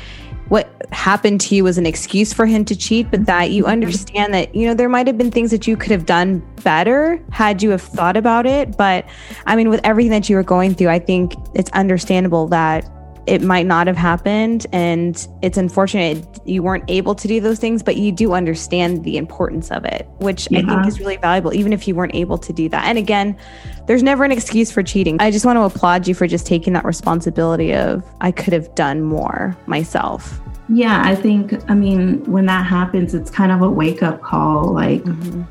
what 0.49 0.69
happened 0.91 1.39
to 1.41 1.55
you 1.55 1.63
was 1.63 1.77
an 1.77 1.85
excuse 1.85 2.33
for 2.33 2.45
him 2.45 2.65
to 2.65 2.75
cheat, 2.75 3.09
but 3.11 3.25
that 3.27 3.51
you 3.51 3.63
mm-hmm. 3.63 3.71
understand 3.71 4.33
that, 4.33 4.53
you 4.53 4.67
know, 4.67 4.73
there 4.73 4.89
might 4.89 5.07
have 5.07 5.17
been 5.17 5.31
things 5.31 5.51
that 5.51 5.67
you 5.67 5.77
could 5.77 5.91
have 5.91 6.05
done 6.05 6.39
better 6.63 7.23
had 7.31 7.63
you 7.63 7.69
have 7.69 7.81
thought 7.81 8.17
about 8.17 8.45
it. 8.45 8.75
But 8.75 9.07
I 9.45 9.55
mean, 9.55 9.69
with 9.69 9.81
everything 9.83 10.11
that 10.11 10.29
you 10.29 10.35
were 10.35 10.43
going 10.43 10.75
through, 10.75 10.89
I 10.89 10.99
think 10.99 11.33
it's 11.53 11.69
understandable 11.71 12.47
that 12.47 12.89
it 13.29 13.43
might 13.43 13.67
not 13.67 13.85
have 13.85 13.95
happened 13.95 14.65
and 14.73 15.27
it's 15.43 15.57
unfortunate 15.57 16.25
you 16.45 16.63
weren't 16.63 16.83
able 16.87 17.13
to 17.13 17.27
do 17.27 17.39
those 17.39 17.59
things 17.59 17.83
but 17.83 17.95
you 17.95 18.11
do 18.11 18.33
understand 18.33 19.03
the 19.03 19.17
importance 19.17 19.69
of 19.69 19.85
it 19.85 20.07
which 20.17 20.47
yeah. 20.49 20.59
i 20.59 20.61
think 20.63 20.87
is 20.87 20.99
really 20.99 21.17
valuable 21.17 21.53
even 21.53 21.71
if 21.71 21.87
you 21.87 21.93
weren't 21.93 22.15
able 22.15 22.39
to 22.39 22.51
do 22.51 22.67
that 22.67 22.85
and 22.85 22.97
again 22.97 23.37
there's 23.85 24.01
never 24.01 24.23
an 24.23 24.31
excuse 24.31 24.71
for 24.71 24.81
cheating 24.81 25.15
i 25.19 25.29
just 25.29 25.45
want 25.45 25.55
to 25.57 25.61
applaud 25.61 26.07
you 26.07 26.15
for 26.15 26.25
just 26.25 26.47
taking 26.47 26.73
that 26.73 26.83
responsibility 26.83 27.73
of 27.73 28.03
i 28.19 28.31
could 28.31 28.51
have 28.51 28.73
done 28.73 29.03
more 29.03 29.55
myself 29.67 30.39
yeah 30.67 31.03
i 31.05 31.13
think 31.13 31.53
i 31.69 31.75
mean 31.75 32.23
when 32.31 32.47
that 32.47 32.65
happens 32.65 33.13
it's 33.13 33.29
kind 33.29 33.51
of 33.51 33.61
a 33.61 33.69
wake 33.69 34.01
up 34.01 34.21
call 34.23 34.73
like 34.73 35.03
mm-hmm. 35.03 35.43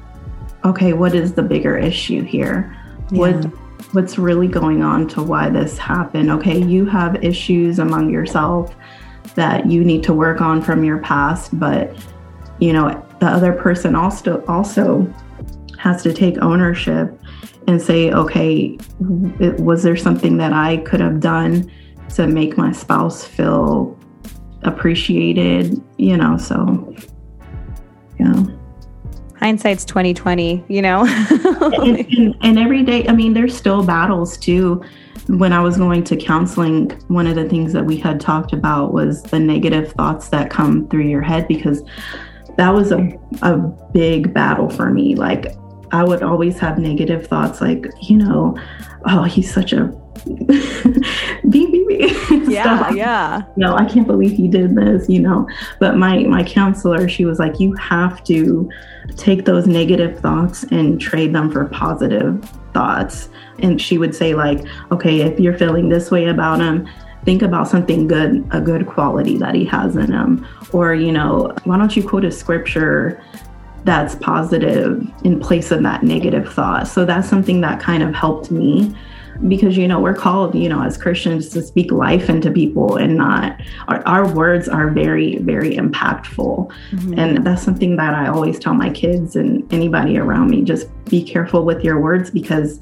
okay 0.66 0.94
what 0.94 1.14
is 1.14 1.34
the 1.34 1.42
bigger 1.42 1.78
issue 1.78 2.22
here 2.24 2.76
yeah. 3.12 3.18
what 3.20 3.67
what's 3.92 4.18
really 4.18 4.48
going 4.48 4.82
on 4.82 5.08
to 5.08 5.22
why 5.22 5.48
this 5.48 5.78
happened. 5.78 6.30
Okay, 6.30 6.62
you 6.62 6.84
have 6.86 7.22
issues 7.24 7.78
among 7.78 8.10
yourself 8.10 8.74
that 9.34 9.70
you 9.70 9.84
need 9.84 10.02
to 10.04 10.12
work 10.12 10.40
on 10.40 10.62
from 10.62 10.84
your 10.84 10.98
past, 10.98 11.58
but 11.58 11.96
you 12.60 12.72
know, 12.72 13.04
the 13.20 13.26
other 13.26 13.52
person 13.52 13.94
also 13.94 14.44
also 14.46 15.12
has 15.78 16.02
to 16.02 16.12
take 16.12 16.38
ownership 16.38 17.18
and 17.68 17.80
say, 17.80 18.10
okay, 18.12 18.78
was 18.98 19.82
there 19.82 19.96
something 19.96 20.38
that 20.38 20.52
I 20.52 20.78
could 20.78 21.00
have 21.00 21.20
done 21.20 21.70
to 22.14 22.26
make 22.26 22.56
my 22.56 22.72
spouse 22.72 23.24
feel 23.24 23.96
appreciated, 24.62 25.80
you 25.98 26.16
know, 26.16 26.36
so 26.36 26.94
Yeah. 28.18 28.44
Hindsight's 29.38 29.84
2020, 29.84 30.64
you 30.68 30.82
know? 30.82 31.04
and, 31.82 31.98
and, 31.98 32.36
and 32.40 32.58
every 32.58 32.82
day, 32.82 33.06
I 33.06 33.12
mean, 33.12 33.34
there's 33.34 33.56
still 33.56 33.84
battles 33.84 34.36
too. 34.36 34.82
When 35.28 35.52
I 35.52 35.60
was 35.60 35.76
going 35.76 36.04
to 36.04 36.16
counseling, 36.16 36.90
one 37.08 37.26
of 37.26 37.36
the 37.36 37.48
things 37.48 37.72
that 37.74 37.84
we 37.84 37.98
had 37.98 38.20
talked 38.20 38.52
about 38.52 38.92
was 38.92 39.22
the 39.22 39.38
negative 39.38 39.92
thoughts 39.92 40.30
that 40.30 40.50
come 40.50 40.88
through 40.88 41.04
your 41.04 41.22
head 41.22 41.46
because 41.46 41.82
that 42.56 42.70
was 42.70 42.90
a, 42.90 43.12
a 43.42 43.56
big 43.92 44.34
battle 44.34 44.68
for 44.68 44.90
me. 44.90 45.14
Like, 45.14 45.54
I 45.92 46.02
would 46.02 46.22
always 46.22 46.58
have 46.58 46.78
negative 46.78 47.26
thoughts, 47.26 47.60
like, 47.60 47.86
you 48.02 48.16
know, 48.16 48.58
oh, 49.06 49.22
he's 49.22 49.52
such 49.52 49.72
a 49.72 49.92
beep, 51.88 52.28
beep. 52.28 52.48
Yeah, 52.48 52.90
yeah. 52.92 53.42
No, 53.56 53.74
I 53.76 53.84
can't 53.84 54.06
believe 54.06 54.32
he 54.32 54.48
did 54.48 54.74
this, 54.74 55.08
you 55.08 55.20
know. 55.20 55.48
But 55.78 55.96
my 55.96 56.18
my 56.24 56.44
counselor, 56.44 57.08
she 57.08 57.24
was 57.24 57.38
like, 57.38 57.60
you 57.60 57.74
have 57.74 58.22
to 58.24 58.70
take 59.16 59.44
those 59.44 59.66
negative 59.66 60.20
thoughts 60.20 60.64
and 60.64 61.00
trade 61.00 61.34
them 61.34 61.50
for 61.50 61.64
positive 61.66 62.42
thoughts. 62.72 63.28
And 63.58 63.80
she 63.80 63.98
would 63.98 64.14
say, 64.14 64.34
like, 64.34 64.64
okay, 64.92 65.20
if 65.22 65.40
you're 65.40 65.56
feeling 65.56 65.88
this 65.88 66.10
way 66.10 66.26
about 66.26 66.60
him, 66.60 66.88
think 67.24 67.42
about 67.42 67.68
something 67.68 68.06
good, 68.06 68.46
a 68.52 68.60
good 68.60 68.86
quality 68.86 69.36
that 69.38 69.54
he 69.54 69.64
has 69.66 69.96
in 69.96 70.12
him. 70.12 70.46
Or, 70.72 70.94
you 70.94 71.12
know, 71.12 71.54
why 71.64 71.78
don't 71.78 71.96
you 71.96 72.06
quote 72.06 72.24
a 72.24 72.30
scripture 72.30 73.22
that's 73.84 74.14
positive 74.16 75.06
in 75.24 75.40
place 75.40 75.70
of 75.70 75.82
that 75.82 76.02
negative 76.02 76.52
thought? 76.52 76.86
So 76.86 77.04
that's 77.04 77.28
something 77.28 77.60
that 77.62 77.80
kind 77.80 78.02
of 78.02 78.14
helped 78.14 78.50
me 78.50 78.94
because 79.46 79.76
you 79.76 79.86
know 79.86 80.00
we're 80.00 80.14
called 80.14 80.54
you 80.54 80.68
know 80.68 80.82
as 80.82 80.96
christians 80.96 81.48
to 81.50 81.62
speak 81.62 81.92
life 81.92 82.28
into 82.28 82.50
people 82.50 82.96
and 82.96 83.16
not 83.16 83.60
our, 83.86 84.02
our 84.06 84.34
words 84.34 84.68
are 84.68 84.90
very 84.90 85.36
very 85.38 85.76
impactful. 85.76 86.68
Mm-hmm. 86.90 87.18
and 87.18 87.46
that's 87.46 87.62
something 87.62 87.96
that 87.96 88.14
i 88.14 88.26
always 88.26 88.58
tell 88.58 88.74
my 88.74 88.90
kids 88.90 89.36
and 89.36 89.70
anybody 89.72 90.18
around 90.18 90.50
me 90.50 90.62
just 90.62 90.88
be 91.04 91.22
careful 91.22 91.64
with 91.64 91.84
your 91.84 92.00
words 92.00 92.30
because 92.30 92.80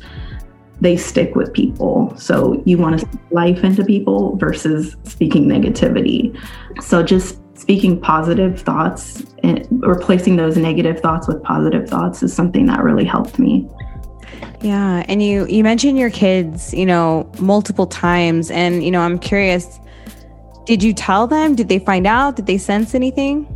they 0.80 0.96
stick 0.96 1.34
with 1.34 1.52
people. 1.52 2.14
So 2.18 2.62
you 2.66 2.78
want 2.78 3.00
to 3.00 3.06
speak 3.06 3.20
life 3.30 3.64
into 3.64 3.84
people 3.84 4.36
versus 4.36 4.96
speaking 5.04 5.46
negativity. 5.46 6.38
So 6.82 7.02
just 7.02 7.38
speaking 7.58 7.98
positive 7.98 8.60
thoughts 8.60 9.24
and 9.42 9.66
replacing 9.70 10.36
those 10.36 10.56
negative 10.56 11.00
thoughts 11.00 11.26
with 11.26 11.42
positive 11.42 11.88
thoughts 11.88 12.22
is 12.22 12.32
something 12.32 12.66
that 12.66 12.82
really 12.82 13.04
helped 13.04 13.38
me 13.38 13.68
yeah, 14.66 15.04
and 15.06 15.22
you 15.22 15.46
you 15.46 15.62
mentioned 15.62 15.96
your 15.96 16.10
kids, 16.10 16.74
you 16.74 16.86
know, 16.86 17.30
multiple 17.38 17.86
times 17.86 18.50
and 18.50 18.82
you 18.82 18.90
know, 18.90 19.00
I'm 19.00 19.18
curious 19.18 19.78
did 20.64 20.82
you 20.82 20.92
tell 20.92 21.28
them? 21.28 21.54
Did 21.54 21.68
they 21.68 21.78
find 21.78 22.08
out? 22.08 22.34
Did 22.34 22.46
they 22.46 22.58
sense 22.58 22.96
anything? 22.96 23.46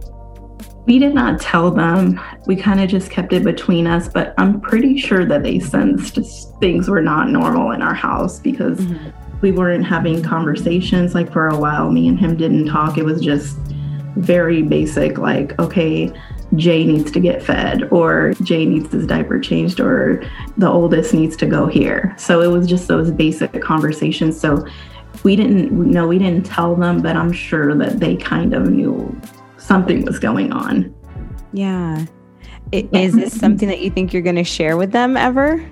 We 0.86 1.00
did 1.00 1.12
not 1.12 1.40
tell 1.40 1.72
them. 1.72 2.20
We 2.46 2.54
kind 2.54 2.80
of 2.80 2.88
just 2.88 3.10
kept 3.10 3.32
it 3.32 3.42
between 3.42 3.88
us, 3.88 4.06
but 4.06 4.32
I'm 4.38 4.60
pretty 4.60 4.96
sure 4.96 5.26
that 5.26 5.42
they 5.42 5.58
sensed 5.58 6.16
things 6.60 6.88
were 6.88 7.02
not 7.02 7.28
normal 7.28 7.72
in 7.72 7.82
our 7.82 7.94
house 7.94 8.38
because 8.38 8.78
mm-hmm. 8.78 9.40
we 9.40 9.50
weren't 9.50 9.84
having 9.84 10.22
conversations 10.22 11.12
like 11.12 11.32
for 11.32 11.48
a 11.48 11.58
while. 11.58 11.90
Me 11.90 12.06
and 12.06 12.18
him 12.18 12.36
didn't 12.36 12.66
talk. 12.66 12.96
It 12.96 13.04
was 13.04 13.20
just 13.20 13.56
very 14.14 14.62
basic 14.62 15.18
like, 15.18 15.58
okay, 15.58 16.12
Jay 16.56 16.84
needs 16.84 17.10
to 17.12 17.20
get 17.20 17.42
fed, 17.42 17.88
or 17.92 18.34
Jay 18.42 18.66
needs 18.66 18.92
his 18.92 19.06
diaper 19.06 19.38
changed, 19.38 19.80
or 19.80 20.22
the 20.56 20.68
oldest 20.68 21.14
needs 21.14 21.36
to 21.36 21.46
go 21.46 21.66
here. 21.66 22.14
So 22.18 22.40
it 22.40 22.48
was 22.48 22.66
just 22.66 22.88
those 22.88 23.10
basic 23.10 23.60
conversations. 23.62 24.38
So 24.38 24.66
we 25.22 25.36
didn't 25.36 25.72
know, 25.72 26.08
we 26.08 26.18
didn't 26.18 26.46
tell 26.46 26.74
them, 26.74 27.02
but 27.02 27.16
I'm 27.16 27.32
sure 27.32 27.76
that 27.76 28.00
they 28.00 28.16
kind 28.16 28.54
of 28.54 28.68
knew 28.68 29.20
something 29.58 30.04
was 30.04 30.18
going 30.18 30.52
on. 30.52 30.94
Yeah. 31.52 32.06
Is 32.72 33.14
this 33.14 33.38
something 33.38 33.68
that 33.68 33.80
you 33.80 33.90
think 33.90 34.12
you're 34.12 34.22
going 34.22 34.36
to 34.36 34.44
share 34.44 34.76
with 34.76 34.92
them 34.92 35.16
ever? 35.16 35.64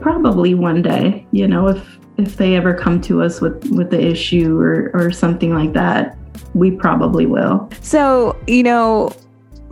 Probably 0.00 0.54
one 0.54 0.82
day, 0.82 1.26
you 1.32 1.46
know, 1.46 1.68
if 1.68 1.98
if 2.18 2.36
they 2.36 2.56
ever 2.56 2.74
come 2.74 3.00
to 3.02 3.22
us 3.22 3.40
with 3.40 3.64
with 3.70 3.90
the 3.90 4.04
issue 4.04 4.58
or 4.58 4.90
or 4.94 5.12
something 5.12 5.54
like 5.54 5.72
that, 5.74 6.18
we 6.54 6.72
probably 6.72 7.26
will. 7.26 7.68
So, 7.80 8.36
you 8.46 8.64
know, 8.64 9.12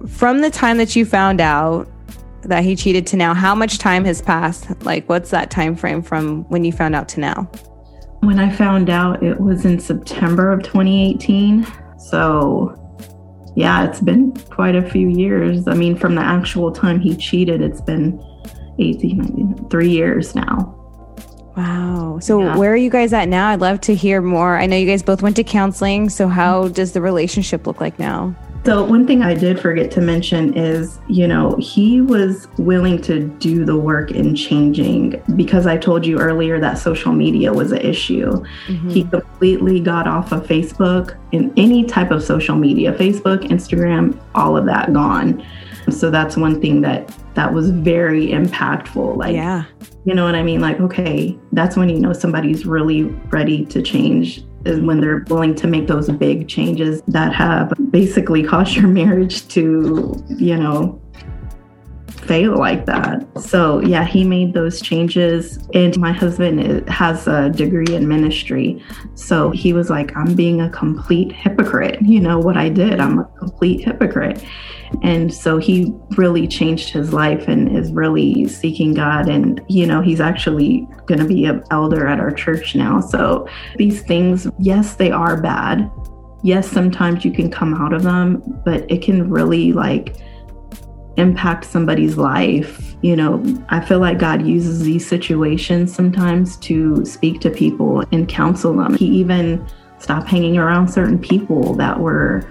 from 0.09 0.41
the 0.41 0.51
time 0.51 0.79
that 0.79 0.97
you 0.97 1.05
found 1.05 1.41
out 1.41 1.89
that 2.43 2.65
he 2.65 2.77
cheated 2.77 3.07
to 3.09 3.17
now, 3.17 3.35
how 3.35 3.55
much 3.55 3.79
time 3.79 4.05
has 4.05 4.23
passed? 4.23 4.69
Like, 4.85 5.09
what's 5.09 5.31
that 5.31 5.51
time 5.51 5.77
frame 5.77 6.03
from 6.03 6.45
when 6.45 6.65
you 6.65 6.73
found 6.73 6.95
out 6.95 7.09
to 7.11 7.21
now? 7.21 7.43
When 8.21 8.39
I 8.39 8.51
found 8.51 8.89
out, 8.89 9.23
it 9.23 9.41
was 9.41 9.65
in 9.65 9.79
September 9.79 10.51
of 10.51 10.63
2018. 10.63 11.67
So, 11.99 12.75
yeah, 13.57 13.85
it's 13.89 14.01
been 14.01 14.33
quite 14.51 14.77
a 14.77 14.89
few 14.89 15.09
years. 15.09 15.67
I 15.69 15.75
mean, 15.75 15.97
from 15.97 16.15
the 16.15 16.23
actual 16.23 16.73
time 16.73 17.01
he 17.01 17.17
cheated, 17.17 17.61
it's 17.61 17.81
been 17.81 18.23
18, 18.79 19.19
19, 19.19 19.69
three 19.71 19.91
years 19.91 20.35
now. 20.35 20.73
Wow. 21.57 22.19
So, 22.21 22.41
yeah. 22.41 22.57
where 22.57 22.73
are 22.73 22.77
you 22.77 22.91
guys 22.91 23.13
at 23.13 23.29
now? 23.29 23.49
I'd 23.49 23.61
love 23.61 23.81
to 23.83 23.95
hear 23.95 24.21
more. 24.21 24.57
I 24.57 24.67
know 24.67 24.77
you 24.77 24.87
guys 24.87 25.03
both 25.03 25.23
went 25.23 25.37
to 25.37 25.45
counseling. 25.45 26.09
So, 26.11 26.29
how 26.29 26.69
does 26.69 26.93
the 26.93 27.01
relationship 27.01 27.67
look 27.67 27.81
like 27.81 27.99
now? 27.99 28.37
So, 28.67 28.83
one 28.83 29.07
thing 29.07 29.23
I 29.23 29.33
did 29.33 29.61
forget 29.61 29.93
to 29.93 30.01
mention 30.01 30.53
is, 30.55 30.99
you 31.07 31.29
know, 31.29 31.55
he 31.61 32.01
was 32.01 32.49
willing 32.59 33.01
to 33.03 33.21
do 33.21 33.65
the 33.65 33.77
work 33.77 34.11
in 34.11 34.35
changing 34.35 35.23
because 35.37 35.69
I 35.69 35.77
told 35.77 36.05
you 36.05 36.19
earlier 36.19 36.59
that 36.59 36.77
social 36.77 37.13
media 37.13 37.53
was 37.53 37.71
an 37.71 37.81
issue. 37.83 38.45
Mm-hmm. 38.67 38.91
He 38.91 39.05
completely 39.05 39.79
got 39.79 40.09
off 40.09 40.33
of 40.33 40.49
Facebook 40.49 41.17
and 41.33 41.57
any 41.57 41.85
type 41.85 42.11
of 42.11 42.25
social 42.25 42.57
media 42.57 42.93
Facebook, 42.93 43.45
Instagram, 43.51 44.21
all 44.35 44.57
of 44.57 44.67
that 44.67 44.93
gone. 44.93 45.47
So, 45.89 46.11
that's 46.11 46.37
one 46.37 46.61
thing 46.61 46.81
that 46.81 47.17
that 47.35 47.55
was 47.55 47.71
very 47.71 48.31
impactful. 48.31 49.17
Like, 49.17 49.37
yeah. 49.37 49.63
You 50.05 50.15
know 50.15 50.25
what 50.25 50.35
I 50.35 50.43
mean? 50.43 50.61
Like, 50.61 50.81
okay, 50.81 51.39
that's 51.53 51.77
when 51.77 51.89
you 51.89 52.01
know 52.01 52.13
somebody's 52.13 52.67
really 52.67 53.05
ready 53.31 53.65
to 53.67 53.81
change 53.81 54.45
is 54.67 54.81
when 54.81 55.01
they're 55.01 55.25
willing 55.29 55.55
to 55.57 55.67
make 55.67 55.87
those 55.87 56.09
big 56.11 56.49
changes 56.49 57.03
that 57.09 57.35
have 57.35 57.73
basically 57.91 58.43
caused 58.43 58.77
your 58.77 58.89
marriage 58.89 59.47
to, 59.49 60.25
you 60.29 60.57
know, 60.57 61.01
fail 62.27 62.57
like 62.57 62.87
that. 62.87 63.25
So, 63.41 63.81
yeah, 63.81 64.05
he 64.05 64.25
made 64.25 64.53
those 64.53 64.81
changes. 64.81 65.59
And 65.75 65.97
my 65.99 66.13
husband 66.13 66.89
has 66.89 67.27
a 67.29 67.51
degree 67.51 67.95
in 67.95 68.09
ministry. 68.09 68.83
So 69.15 69.51
he 69.51 69.73
was 69.73 69.91
like, 69.91 70.17
I'm 70.17 70.35
being 70.35 70.61
a 70.61 70.71
complete 70.71 71.33
hypocrite. 71.33 72.03
You 72.03 72.21
know 72.21 72.39
what 72.39 72.57
I 72.57 72.69
did? 72.69 73.01
I'm 73.01 73.21
a 73.21 73.25
complete 73.39 73.85
hypocrite. 73.85 74.45
And 75.03 75.33
so 75.33 75.59
he 75.59 75.93
really 76.17 76.47
changed 76.47 76.91
his 76.91 77.13
life 77.13 77.49
and 77.49 77.77
is 77.77 77.93
really 77.93 78.49
seeking 78.49 78.95
God. 78.95 79.29
And, 79.29 79.61
you 79.69 79.87
know, 79.87 80.01
he's 80.01 80.21
actually 80.21 80.87
going 81.07 81.21
to 81.21 81.27
be 81.27 81.45
an 81.45 81.63
elder 81.71 82.07
at 82.07 82.21
our 82.21 82.31
church 82.31 82.75
now. 82.75 83.01
So 83.01 83.49
these 83.77 84.03
things, 84.03 84.49
yes, 84.59 84.95
they 84.95 85.11
are 85.11 85.41
bad. 85.41 85.91
Yes, 86.43 86.71
sometimes 86.71 87.25
you 87.25 87.33
can 87.33 87.51
come 87.51 87.75
out 87.75 87.93
of 87.93 88.03
them, 88.03 88.43
but 88.65 88.91
it 88.91 89.03
can 89.03 89.31
really 89.31 89.73
like 89.73 90.17
impact 91.17 91.65
somebody's 91.65 92.17
life. 92.17 92.95
You 93.03 93.17
know, 93.17 93.43
I 93.69 93.81
feel 93.81 93.99
like 93.99 94.19
God 94.19 94.47
uses 94.47 94.83
these 94.83 95.07
situations 95.07 95.95
sometimes 95.95 96.57
to 96.59 97.05
speak 97.05 97.41
to 97.41 97.51
people 97.51 98.05
and 98.13 98.29
counsel 98.29 98.77
them. 98.77 98.95
He 98.95 99.07
even 99.07 99.67
stopped 99.99 100.29
hanging 100.29 100.59
around 100.59 100.89
certain 100.89 101.19
people 101.19 101.75
that 101.75 101.99
were 101.99 102.49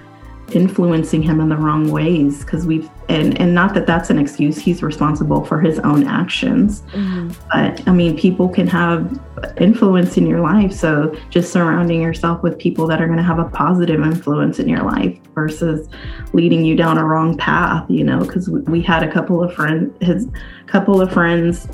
influencing 0.51 1.23
him 1.23 1.39
in 1.41 1.49
the 1.49 1.57
wrong 1.57 1.89
ways 1.89 2.43
because 2.43 2.67
we've 2.67 2.89
and 3.09 3.39
and 3.39 3.53
not 3.53 3.73
that 3.73 3.87
that's 3.87 4.09
an 4.11 4.19
excuse 4.19 4.57
he's 4.57 4.83
responsible 4.83 5.43
for 5.43 5.59
his 5.59 5.79
own 5.79 6.05
actions 6.05 6.81
mm-hmm. 6.91 7.29
but 7.51 7.87
i 7.87 7.91
mean 7.91 8.15
people 8.17 8.47
can 8.47 8.67
have 8.67 9.19
influence 9.57 10.17
in 10.17 10.27
your 10.27 10.39
life 10.39 10.71
so 10.71 11.15
just 11.31 11.51
surrounding 11.51 12.01
yourself 12.01 12.43
with 12.43 12.59
people 12.59 12.85
that 12.85 13.01
are 13.01 13.07
going 13.07 13.17
to 13.17 13.23
have 13.23 13.39
a 13.39 13.49
positive 13.49 14.01
influence 14.01 14.59
in 14.59 14.69
your 14.69 14.83
life 14.83 15.17
versus 15.33 15.89
leading 16.33 16.63
you 16.63 16.75
down 16.75 16.97
a 16.99 17.03
wrong 17.03 17.35
path 17.37 17.83
you 17.89 18.03
know 18.03 18.19
because 18.19 18.47
we, 18.47 18.61
we 18.61 18.81
had 18.81 19.01
a 19.01 19.11
couple 19.11 19.43
of 19.43 19.53
friends 19.53 19.91
his 19.99 20.27
couple 20.67 21.01
of 21.01 21.11
friends 21.11 21.67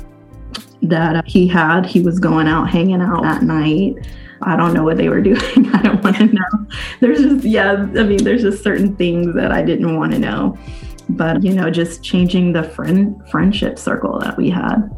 that 0.80 1.26
he 1.26 1.46
had 1.46 1.84
he 1.84 2.00
was 2.00 2.18
going 2.18 2.48
out 2.48 2.70
hanging 2.70 3.02
out 3.02 3.24
at 3.24 3.42
night 3.42 3.96
I 4.44 4.56
don't 4.56 4.74
know 4.74 4.84
what 4.84 4.96
they 4.96 5.08
were 5.08 5.20
doing. 5.20 5.40
I 5.72 5.82
don't 5.82 6.02
want 6.02 6.16
to 6.16 6.26
know. 6.26 6.66
There's 7.00 7.20
just, 7.20 7.44
yeah, 7.44 7.72
I 7.72 8.02
mean, 8.02 8.24
there's 8.24 8.42
just 8.42 8.62
certain 8.62 8.96
things 8.96 9.34
that 9.34 9.52
I 9.52 9.62
didn't 9.62 9.96
want 9.96 10.12
to 10.12 10.18
know. 10.18 10.58
But, 11.08 11.42
you 11.42 11.52
know, 11.52 11.70
just 11.70 12.02
changing 12.02 12.52
the 12.52 12.62
friend 12.62 13.20
friendship 13.30 13.78
circle 13.78 14.18
that 14.20 14.36
we 14.36 14.48
had. 14.50 14.88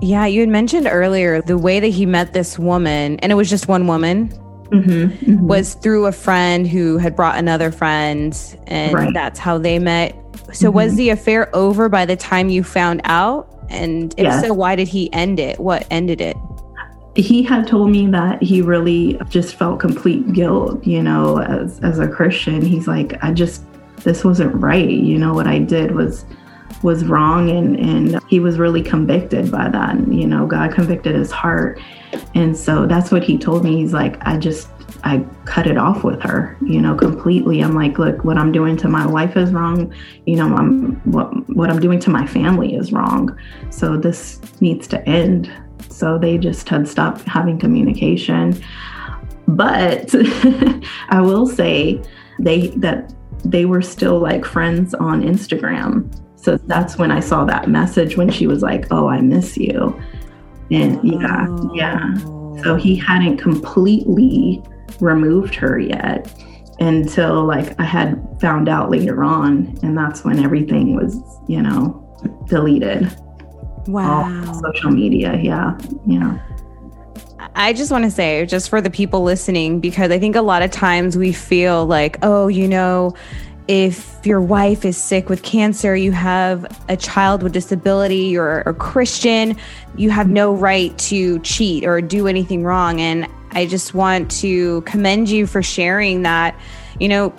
Yeah, 0.00 0.26
you 0.26 0.40
had 0.40 0.48
mentioned 0.48 0.88
earlier 0.90 1.42
the 1.42 1.58
way 1.58 1.80
that 1.80 1.88
he 1.88 2.06
met 2.06 2.32
this 2.32 2.58
woman, 2.58 3.18
and 3.20 3.32
it 3.32 3.34
was 3.34 3.50
just 3.50 3.68
one 3.68 3.86
woman, 3.86 4.28
mm-hmm, 4.70 5.30
mm-hmm. 5.30 5.46
was 5.46 5.74
through 5.74 6.06
a 6.06 6.12
friend 6.12 6.66
who 6.66 6.98
had 6.98 7.16
brought 7.16 7.36
another 7.36 7.70
friend, 7.70 8.36
and 8.66 8.94
right. 8.94 9.14
that's 9.14 9.38
how 9.38 9.58
they 9.58 9.78
met. 9.78 10.14
So, 10.52 10.68
mm-hmm. 10.68 10.76
was 10.76 10.94
the 10.94 11.10
affair 11.10 11.54
over 11.54 11.88
by 11.88 12.06
the 12.06 12.16
time 12.16 12.48
you 12.48 12.62
found 12.62 13.00
out? 13.04 13.54
And 13.68 14.14
if 14.16 14.24
yes. 14.24 14.46
so, 14.46 14.54
why 14.54 14.76
did 14.76 14.88
he 14.88 15.12
end 15.12 15.40
it? 15.40 15.58
What 15.58 15.86
ended 15.90 16.20
it? 16.20 16.36
He 17.18 17.42
had 17.42 17.66
told 17.66 17.90
me 17.90 18.06
that 18.06 18.40
he 18.40 18.62
really 18.62 19.20
just 19.28 19.56
felt 19.56 19.80
complete 19.80 20.32
guilt, 20.32 20.86
you 20.86 21.02
know, 21.02 21.40
as 21.40 21.80
as 21.80 21.98
a 21.98 22.06
Christian. 22.06 22.62
He's 22.62 22.86
like, 22.86 23.22
I 23.22 23.32
just 23.32 23.64
this 24.04 24.24
wasn't 24.24 24.54
right. 24.54 24.88
You 24.88 25.18
know, 25.18 25.34
what 25.34 25.48
I 25.48 25.58
did 25.58 25.96
was 25.96 26.24
was 26.84 27.04
wrong 27.04 27.50
and 27.50 27.76
and 27.76 28.22
he 28.28 28.38
was 28.38 28.58
really 28.58 28.82
convicted 28.82 29.50
by 29.50 29.68
that. 29.68 29.96
And, 29.96 30.18
you 30.18 30.28
know, 30.28 30.46
God 30.46 30.72
convicted 30.72 31.16
his 31.16 31.32
heart. 31.32 31.80
And 32.36 32.56
so 32.56 32.86
that's 32.86 33.10
what 33.10 33.24
he 33.24 33.36
told 33.36 33.64
me. 33.64 33.76
He's 33.76 33.92
like, 33.92 34.16
I 34.24 34.36
just 34.36 34.68
I 35.02 35.24
cut 35.44 35.66
it 35.66 35.76
off 35.76 36.04
with 36.04 36.22
her, 36.22 36.56
you 36.60 36.80
know, 36.80 36.94
completely. 36.94 37.60
I'm 37.60 37.74
like, 37.74 37.98
look, 37.98 38.24
what 38.24 38.38
I'm 38.38 38.52
doing 38.52 38.76
to 38.78 38.88
my 38.88 39.06
wife 39.06 39.36
is 39.36 39.52
wrong. 39.52 39.92
You 40.24 40.36
know, 40.36 40.54
I'm 40.54 40.96
what 41.10 41.28
what 41.50 41.68
I'm 41.68 41.80
doing 41.80 41.98
to 42.00 42.10
my 42.10 42.26
family 42.28 42.76
is 42.76 42.92
wrong. 42.92 43.36
So 43.70 43.96
this 43.96 44.40
needs 44.60 44.86
to 44.88 45.08
end. 45.08 45.52
So 45.90 46.18
they 46.18 46.38
just 46.38 46.68
had 46.68 46.88
stopped 46.88 47.22
having 47.22 47.58
communication. 47.58 48.60
But 49.46 50.14
I 51.08 51.20
will 51.20 51.46
say 51.46 52.02
they 52.38 52.68
that 52.68 53.12
they 53.44 53.64
were 53.64 53.82
still 53.82 54.18
like 54.18 54.44
friends 54.44 54.94
on 54.94 55.22
Instagram. 55.22 56.14
So 56.36 56.56
that's 56.56 56.96
when 56.98 57.10
I 57.10 57.20
saw 57.20 57.44
that 57.46 57.68
message 57.68 58.16
when 58.16 58.30
she 58.30 58.46
was 58.46 58.62
like, 58.62 58.86
"Oh, 58.90 59.08
I 59.08 59.20
miss 59.20 59.56
you." 59.56 59.98
And 60.70 61.02
yeah, 61.02 61.46
yeah. 61.74 62.14
So 62.62 62.76
he 62.76 62.96
hadn't 62.96 63.38
completely 63.38 64.62
removed 65.00 65.54
her 65.54 65.78
yet 65.78 66.32
until 66.80 67.44
like 67.44 67.78
I 67.80 67.84
had 67.84 68.22
found 68.40 68.68
out 68.68 68.90
later 68.90 69.24
on. 69.24 69.78
And 69.82 69.96
that's 69.96 70.24
when 70.24 70.42
everything 70.44 70.96
was, 70.96 71.20
you 71.48 71.62
know, 71.62 72.04
deleted. 72.48 73.14
Wow. 73.88 74.60
social 74.62 74.90
media. 74.90 75.36
Yeah. 75.42 75.78
Yeah. 76.06 76.38
I 77.54 77.72
just 77.72 77.90
want 77.90 78.04
to 78.04 78.10
say, 78.10 78.44
just 78.46 78.68
for 78.68 78.80
the 78.80 78.90
people 78.90 79.22
listening, 79.22 79.80
because 79.80 80.10
I 80.10 80.18
think 80.18 80.36
a 80.36 80.42
lot 80.42 80.62
of 80.62 80.70
times 80.70 81.16
we 81.16 81.32
feel 81.32 81.86
like, 81.86 82.18
oh, 82.22 82.48
you 82.48 82.68
know, 82.68 83.14
if 83.66 84.18
your 84.24 84.40
wife 84.40 84.84
is 84.84 84.96
sick 84.96 85.28
with 85.28 85.42
cancer, 85.42 85.94
you 85.96 86.12
have 86.12 86.66
a 86.88 86.96
child 86.96 87.42
with 87.42 87.52
disability, 87.52 88.26
you're 88.26 88.60
a 88.60 88.74
Christian, 88.74 89.56
you 89.96 90.10
have 90.10 90.28
no 90.28 90.54
right 90.54 90.96
to 90.98 91.38
cheat 91.40 91.84
or 91.84 92.00
do 92.00 92.26
anything 92.26 92.64
wrong. 92.64 93.00
And 93.00 93.28
I 93.52 93.66
just 93.66 93.94
want 93.94 94.30
to 94.32 94.82
commend 94.82 95.28
you 95.28 95.46
for 95.46 95.62
sharing 95.62 96.22
that, 96.22 96.58
you 97.00 97.08
know, 97.08 97.34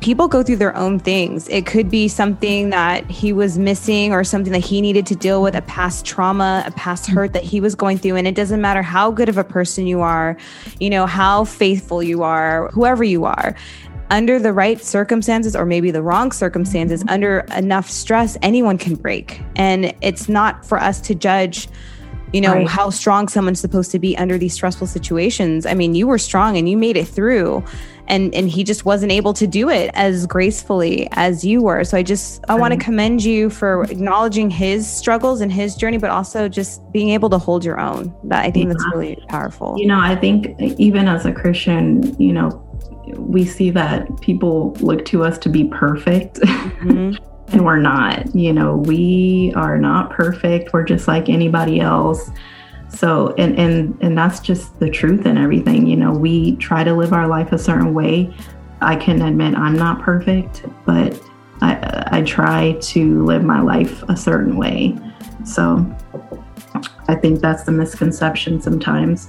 people 0.00 0.28
go 0.28 0.42
through 0.42 0.56
their 0.56 0.76
own 0.76 0.98
things. 0.98 1.48
It 1.48 1.66
could 1.66 1.90
be 1.90 2.08
something 2.08 2.70
that 2.70 3.08
he 3.10 3.32
was 3.32 3.58
missing 3.58 4.12
or 4.12 4.24
something 4.24 4.52
that 4.52 4.64
he 4.64 4.80
needed 4.80 5.06
to 5.06 5.16
deal 5.16 5.42
with, 5.42 5.54
a 5.54 5.62
past 5.62 6.04
trauma, 6.04 6.62
a 6.66 6.70
past 6.72 7.06
hurt 7.06 7.32
that 7.32 7.42
he 7.42 7.60
was 7.60 7.74
going 7.74 7.98
through. 7.98 8.16
And 8.16 8.26
it 8.26 8.34
doesn't 8.34 8.60
matter 8.60 8.82
how 8.82 9.10
good 9.10 9.28
of 9.28 9.38
a 9.38 9.44
person 9.44 9.86
you 9.86 10.00
are, 10.00 10.36
you 10.80 10.90
know, 10.90 11.06
how 11.06 11.44
faithful 11.44 12.02
you 12.02 12.22
are, 12.22 12.68
whoever 12.68 13.04
you 13.04 13.24
are. 13.24 13.54
Under 14.10 14.38
the 14.38 14.52
right 14.52 14.78
circumstances, 14.78 15.56
or 15.56 15.64
maybe 15.64 15.90
the 15.90 16.02
wrong 16.02 16.32
circumstances, 16.32 17.02
under 17.08 17.46
enough 17.56 17.88
stress, 17.88 18.36
anyone 18.42 18.76
can 18.76 18.94
break. 18.94 19.40
And 19.56 19.94
it's 20.02 20.28
not 20.28 20.66
for 20.66 20.78
us 20.78 21.00
to 21.02 21.14
judge 21.14 21.68
you 22.32 22.40
know 22.40 22.54
right. 22.54 22.68
how 22.68 22.88
strong 22.88 23.28
someone's 23.28 23.60
supposed 23.60 23.90
to 23.90 23.98
be 23.98 24.16
under 24.16 24.38
these 24.38 24.54
stressful 24.54 24.86
situations 24.86 25.66
i 25.66 25.74
mean 25.74 25.94
you 25.94 26.06
were 26.06 26.16
strong 26.16 26.56
and 26.56 26.66
you 26.68 26.78
made 26.78 26.96
it 26.96 27.06
through 27.06 27.62
and 28.08 28.34
and 28.34 28.48
he 28.48 28.64
just 28.64 28.84
wasn't 28.84 29.10
able 29.10 29.32
to 29.32 29.46
do 29.46 29.68
it 29.68 29.90
as 29.94 30.26
gracefully 30.26 31.08
as 31.12 31.44
you 31.44 31.62
were 31.62 31.84
so 31.84 31.96
i 31.96 32.02
just 32.02 32.44
i 32.48 32.54
want 32.54 32.72
to 32.72 32.78
commend 32.78 33.22
you 33.22 33.48
for 33.48 33.84
acknowledging 33.84 34.50
his 34.50 34.88
struggles 34.88 35.40
and 35.40 35.52
his 35.52 35.74
journey 35.76 35.98
but 35.98 36.10
also 36.10 36.48
just 36.48 36.80
being 36.92 37.10
able 37.10 37.30
to 37.30 37.38
hold 37.38 37.64
your 37.64 37.80
own 37.80 38.14
that 38.24 38.44
i 38.44 38.50
think 38.50 38.66
yeah. 38.66 38.72
that's 38.72 38.84
really 38.94 39.16
powerful 39.28 39.74
you 39.78 39.86
know 39.86 40.00
i 40.00 40.16
think 40.16 40.58
even 40.78 41.08
as 41.08 41.24
a 41.26 41.32
christian 41.32 42.14
you 42.20 42.32
know 42.32 42.48
we 43.16 43.44
see 43.44 43.70
that 43.70 44.08
people 44.20 44.72
look 44.80 45.04
to 45.04 45.22
us 45.22 45.38
to 45.38 45.48
be 45.48 45.64
perfect 45.64 46.36
mm-hmm. 46.36 47.14
and 47.52 47.64
we're 47.64 47.78
not. 47.78 48.34
You 48.34 48.52
know, 48.52 48.76
we 48.76 49.52
are 49.54 49.78
not 49.78 50.10
perfect. 50.10 50.72
We're 50.72 50.84
just 50.84 51.06
like 51.06 51.28
anybody 51.28 51.80
else. 51.80 52.30
So, 52.94 53.34
and 53.38 53.58
and 53.58 53.96
and 54.02 54.16
that's 54.16 54.40
just 54.40 54.78
the 54.78 54.90
truth 54.90 55.26
and 55.26 55.38
everything. 55.38 55.86
You 55.86 55.96
know, 55.96 56.12
we 56.12 56.56
try 56.56 56.84
to 56.84 56.94
live 56.94 57.12
our 57.12 57.26
life 57.26 57.52
a 57.52 57.58
certain 57.58 57.94
way. 57.94 58.34
I 58.80 58.96
can 58.96 59.22
admit 59.22 59.54
I'm 59.54 59.76
not 59.76 60.00
perfect, 60.00 60.64
but 60.84 61.18
I 61.60 62.18
I 62.18 62.22
try 62.22 62.72
to 62.80 63.24
live 63.24 63.44
my 63.44 63.60
life 63.60 64.02
a 64.08 64.16
certain 64.16 64.56
way. 64.56 64.96
So, 65.44 65.84
I 67.08 67.14
think 67.14 67.40
that's 67.40 67.64
the 67.64 67.72
misconception 67.72 68.60
sometimes. 68.60 69.28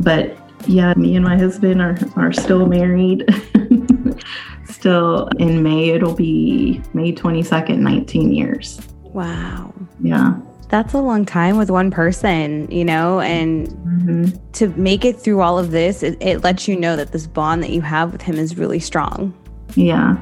But 0.00 0.36
yeah, 0.68 0.94
me 0.94 1.16
and 1.16 1.24
my 1.24 1.36
husband 1.36 1.82
are 1.82 1.98
are 2.16 2.32
still 2.32 2.66
married. 2.66 3.24
still 4.68 5.28
in 5.38 5.62
May, 5.62 5.90
it'll 5.90 6.14
be 6.14 6.82
May 6.94 7.12
22nd, 7.12 7.78
19 7.78 8.32
years. 8.32 8.80
Wow. 9.02 9.74
Yeah. 10.00 10.38
That's 10.68 10.94
a 10.94 10.98
long 10.98 11.24
time 11.24 11.56
with 11.56 11.70
one 11.70 11.90
person, 11.90 12.70
you 12.70 12.84
know, 12.84 13.20
and 13.20 13.68
mm-hmm. 13.68 14.52
to 14.52 14.68
make 14.70 15.04
it 15.04 15.16
through 15.16 15.40
all 15.40 15.58
of 15.58 15.70
this, 15.70 16.02
it, 16.02 16.16
it 16.20 16.42
lets 16.42 16.66
you 16.66 16.76
know 16.76 16.96
that 16.96 17.12
this 17.12 17.26
bond 17.26 17.62
that 17.62 17.70
you 17.70 17.82
have 17.82 18.12
with 18.12 18.22
him 18.22 18.36
is 18.36 18.58
really 18.58 18.80
strong. 18.80 19.32
Yeah. 19.74 20.16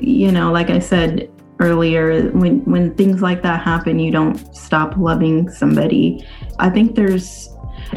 You 0.00 0.32
know, 0.32 0.50
like 0.50 0.70
I 0.70 0.80
said 0.80 1.30
earlier, 1.60 2.30
when 2.30 2.64
when 2.64 2.94
things 2.94 3.22
like 3.22 3.42
that 3.42 3.62
happen, 3.62 3.98
you 3.98 4.10
don't 4.10 4.36
stop 4.54 4.96
loving 4.96 5.48
somebody. 5.50 6.26
I 6.58 6.68
think 6.68 6.96
there's 6.96 7.48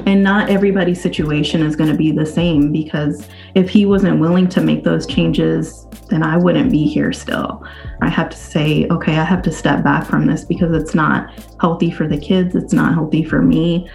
and 0.06 0.24
not 0.24 0.50
everybody's 0.50 1.02
situation 1.02 1.62
is 1.62 1.76
going 1.76 1.90
to 1.90 1.98
be 1.98 2.12
the 2.12 2.26
same 2.26 2.72
because 2.72 3.28
if 3.56 3.70
he 3.70 3.86
wasn't 3.86 4.20
willing 4.20 4.48
to 4.50 4.62
make 4.62 4.84
those 4.84 5.06
changes, 5.06 5.88
then 6.10 6.24
I 6.24 6.38
wouldn't 6.38 6.72
be 6.72 6.86
here 6.86 7.14
still. 7.14 7.64
I 8.02 8.10
have 8.10 8.30
to 8.30 8.38
say, 8.38 8.88
okay, 8.90 9.18
I 9.18 9.24
have 9.24 9.42
to 9.44 9.52
step 9.52 9.84
back 9.84 10.06
from 10.06 10.26
this 10.26 10.44
because 10.46 10.72
it's 10.80 10.96
not 10.96 11.32
healthy 11.60 11.92
for 11.92 12.08
the 12.08 12.18
kids. 12.18 12.56
It's 12.56 12.74
not 12.74 12.94
healthy 12.94 13.24
for 13.24 13.42
me 13.42 13.90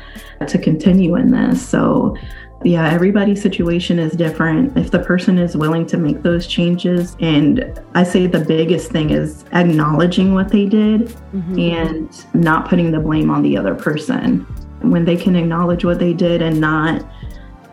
to 0.47 0.59
continue 0.59 1.17
in 1.17 1.31
this. 1.31 1.67
So, 1.67 2.17
yeah, 2.63 2.91
everybody's 2.91 3.43
situation 3.43 3.99
is 3.99 4.13
different. 4.15 4.77
If 4.77 4.91
the 4.91 5.01
person 5.01 5.39
is 5.39 5.57
willing 5.57 5.87
to 5.87 5.99
make 5.99 6.23
those 6.23 6.47
changes, 6.47 7.15
and 7.21 7.79
I 7.95 8.05
say 8.05 8.27
the 8.27 8.41
biggest 8.41 8.91
thing 8.91 9.11
is 9.11 9.45
acknowledging 9.53 10.33
what 10.33 10.49
they 10.49 10.67
did 10.67 11.09
mm-hmm. 11.09 11.59
and 11.59 12.35
not 12.35 12.69
putting 12.69 12.91
the 12.91 13.01
blame 13.01 13.31
on 13.31 13.43
the 13.43 13.57
other 13.57 13.75
person 13.75 14.47
when 14.91 15.05
they 15.05 15.17
can 15.17 15.37
acknowledge 15.37 15.85
what 15.85 15.99
they 15.99 16.13
did 16.13 16.43
and 16.43 16.61
not, 16.61 17.05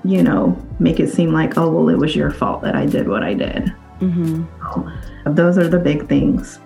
you 0.04 0.24
know, 0.24 0.58
make 0.80 1.00
it 1.00 1.10
seem 1.10 1.32
like, 1.32 1.58
oh, 1.58 1.70
well, 1.72 1.90
it 1.90 1.98
was 1.98 2.16
your 2.16 2.32
fault 2.32 2.62
that 2.64 2.76
I 2.76 2.86
did 2.86 3.08
what 3.08 3.24
I 3.24 3.34
did. 3.34 3.74
Mm-hmm. 4.00 4.46
So, 4.74 5.32
those 5.32 5.58
are 5.58 5.68
the 5.68 5.80
big 5.80 6.08
things. 6.08 6.60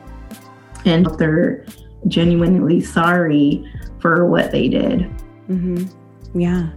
And 0.85 1.07
if 1.07 1.17
they're 1.17 1.65
genuinely 2.07 2.81
sorry 2.81 3.69
for 3.99 4.25
what 4.25 4.51
they 4.51 4.69
did. 4.69 5.01
Mm-hmm. 5.49 6.39
Yeah. 6.39 6.69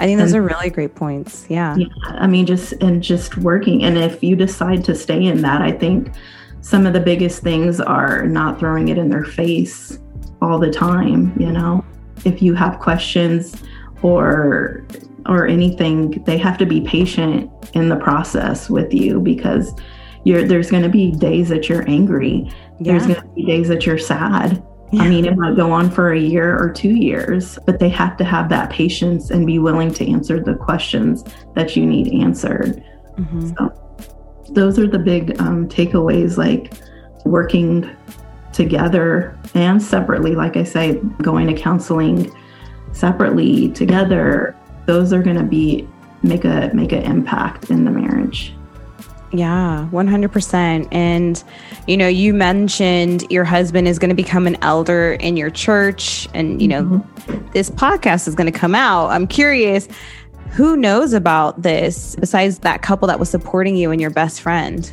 I 0.00 0.06
think 0.06 0.18
those 0.18 0.32
and, 0.32 0.42
are 0.42 0.46
really 0.46 0.70
great 0.70 0.94
points. 0.94 1.46
Yeah. 1.48 1.76
Yeah. 1.76 1.86
I 2.06 2.26
mean, 2.26 2.46
just, 2.46 2.72
and 2.74 3.02
just 3.02 3.36
working. 3.38 3.84
And 3.84 3.96
if 3.96 4.22
you 4.22 4.36
decide 4.36 4.84
to 4.84 4.94
stay 4.94 5.24
in 5.24 5.42
that, 5.42 5.62
I 5.62 5.70
think 5.70 6.12
some 6.60 6.86
of 6.86 6.92
the 6.92 7.00
biggest 7.00 7.42
things 7.42 7.80
are 7.80 8.26
not 8.26 8.58
throwing 8.58 8.88
it 8.88 8.98
in 8.98 9.08
their 9.08 9.24
face 9.24 9.98
all 10.40 10.58
the 10.58 10.70
time, 10.70 11.32
you 11.38 11.52
know? 11.52 11.84
If 12.24 12.42
you 12.42 12.54
have 12.54 12.78
questions 12.78 13.54
or 14.02 14.84
or 15.26 15.46
anything, 15.46 16.22
they 16.24 16.36
have 16.36 16.58
to 16.58 16.66
be 16.66 16.80
patient 16.80 17.50
in 17.74 17.88
the 17.88 17.96
process 17.96 18.68
with 18.68 18.92
you 18.92 19.20
because 19.20 19.72
you're 20.24 20.46
there's 20.46 20.70
going 20.70 20.82
to 20.82 20.88
be 20.88 21.12
days 21.12 21.48
that 21.48 21.68
you're 21.68 21.88
angry. 21.88 22.50
Yeah. 22.80 22.92
There's 22.92 23.06
going 23.06 23.20
to 23.20 23.28
be 23.34 23.44
days 23.44 23.68
that 23.68 23.86
you're 23.86 23.98
sad. 23.98 24.62
Yeah. 24.92 25.02
I 25.02 25.08
mean, 25.08 25.24
it 25.24 25.36
might 25.36 25.56
go 25.56 25.72
on 25.72 25.90
for 25.90 26.12
a 26.12 26.18
year 26.18 26.58
or 26.58 26.70
two 26.70 26.90
years, 26.90 27.58
but 27.64 27.78
they 27.78 27.88
have 27.88 28.16
to 28.18 28.24
have 28.24 28.50
that 28.50 28.68
patience 28.68 29.30
and 29.30 29.46
be 29.46 29.58
willing 29.58 29.92
to 29.94 30.10
answer 30.10 30.38
the 30.38 30.54
questions 30.54 31.24
that 31.54 31.76
you 31.76 31.86
need 31.86 32.12
answered. 32.22 32.84
Mm-hmm. 33.16 33.52
So, 33.56 34.44
those 34.50 34.78
are 34.78 34.86
the 34.86 34.98
big 34.98 35.40
um, 35.40 35.66
takeaways 35.66 36.36
like 36.36 36.74
working 37.24 37.88
together 38.52 39.38
and 39.54 39.82
separately. 39.82 40.34
Like 40.34 40.56
I 40.56 40.64
say, 40.64 40.96
going 41.22 41.46
to 41.48 41.54
counseling 41.54 42.32
separately 42.92 43.70
together, 43.70 44.56
those 44.86 45.12
are 45.12 45.22
going 45.22 45.36
to 45.36 45.44
be 45.44 45.88
make 46.22 46.44
a 46.44 46.70
make 46.72 46.92
an 46.92 47.02
impact 47.02 47.70
in 47.70 47.84
the 47.84 47.90
marriage. 47.90 48.54
Yeah, 49.34 49.88
100%. 49.92 50.88
And, 50.92 51.42
you 51.86 51.96
know, 51.96 52.06
you 52.06 52.34
mentioned 52.34 53.24
your 53.30 53.44
husband 53.44 53.88
is 53.88 53.98
going 53.98 54.10
to 54.10 54.14
become 54.14 54.46
an 54.46 54.58
elder 54.60 55.14
in 55.14 55.38
your 55.38 55.48
church. 55.48 56.28
And, 56.34 56.60
you 56.60 56.68
know, 56.68 56.82
mm-hmm. 56.82 57.50
this 57.52 57.70
podcast 57.70 58.28
is 58.28 58.34
going 58.34 58.52
to 58.52 58.58
come 58.58 58.74
out. 58.74 59.08
I'm 59.08 59.26
curious, 59.26 59.88
who 60.50 60.76
knows 60.76 61.14
about 61.14 61.62
this 61.62 62.14
besides 62.16 62.58
that 62.58 62.82
couple 62.82 63.08
that 63.08 63.18
was 63.18 63.30
supporting 63.30 63.74
you 63.74 63.90
and 63.90 64.02
your 64.02 64.10
best 64.10 64.42
friend? 64.42 64.92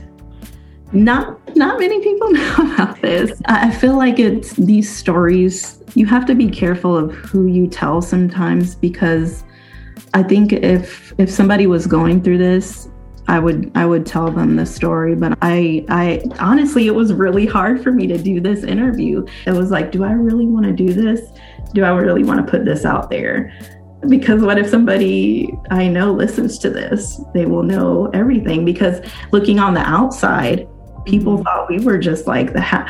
Not 0.92 1.56
not 1.56 1.80
many 1.80 2.02
people 2.02 2.32
know 2.32 2.56
about 2.74 3.02
this. 3.02 3.42
I 3.46 3.72
feel 3.72 3.98
like 3.98 4.20
it's 4.20 4.54
these 4.54 4.90
stories 4.94 5.80
you 5.96 6.06
have 6.06 6.26
to 6.28 6.36
be 6.36 6.50
careful 6.50 6.96
of 6.96 7.14
who 7.14 7.48
you 7.48 7.68
tell 7.68 8.02
sometimes 8.02 8.76
because 8.76 9.44
I 10.14 10.24
think 10.24 10.54
if 10.54 11.14
if 11.18 11.30
somebody 11.30 11.68
was 11.68 11.88
going 11.88 12.24
through 12.24 12.40
this, 12.40 12.90
I 13.28 13.40
would 13.40 13.72
I 13.76 13.86
would 13.86 14.06
tell 14.06 14.32
them 14.32 14.56
the 14.56 14.66
story. 14.66 15.16
But 15.16 15.38
I 15.42 15.86
I 15.90 16.24
honestly 16.40 16.88
it 16.88 16.96
was 16.96 17.14
really 17.14 17.46
hard 17.46 17.84
for 17.84 17.92
me 17.92 18.08
to 18.08 18.18
do 18.18 18.40
this 18.40 18.64
interview. 18.64 19.26
It 19.46 19.52
was 19.52 19.72
like, 19.72 19.92
do 19.92 20.04
I 20.04 20.12
really 20.12 20.46
want 20.46 20.66
to 20.66 20.74
do 20.74 20.94
this? 20.94 21.22
Do 21.74 21.84
I 21.84 21.90
really 21.90 22.24
want 22.24 22.46
to 22.46 22.50
put 22.50 22.66
this 22.66 22.86
out 22.86 23.10
there? 23.10 23.54
Because 24.08 24.42
what 24.42 24.58
if 24.58 24.70
somebody 24.70 25.54
I 25.70 25.88
know 25.88 26.14
listens 26.14 26.58
to 26.60 26.70
this? 26.70 27.22
They 27.34 27.46
will 27.46 27.64
know 27.64 28.10
everything. 28.14 28.64
Because 28.64 29.02
looking 29.32 29.60
on 29.60 29.74
the 29.74 29.82
outside, 29.82 30.68
people 31.10 31.44
thought 31.44 31.70
we 31.70 31.80
were 31.80 31.98
just 31.98 32.28
like 32.28 32.54
the 32.54 32.62
ha- 32.62 32.88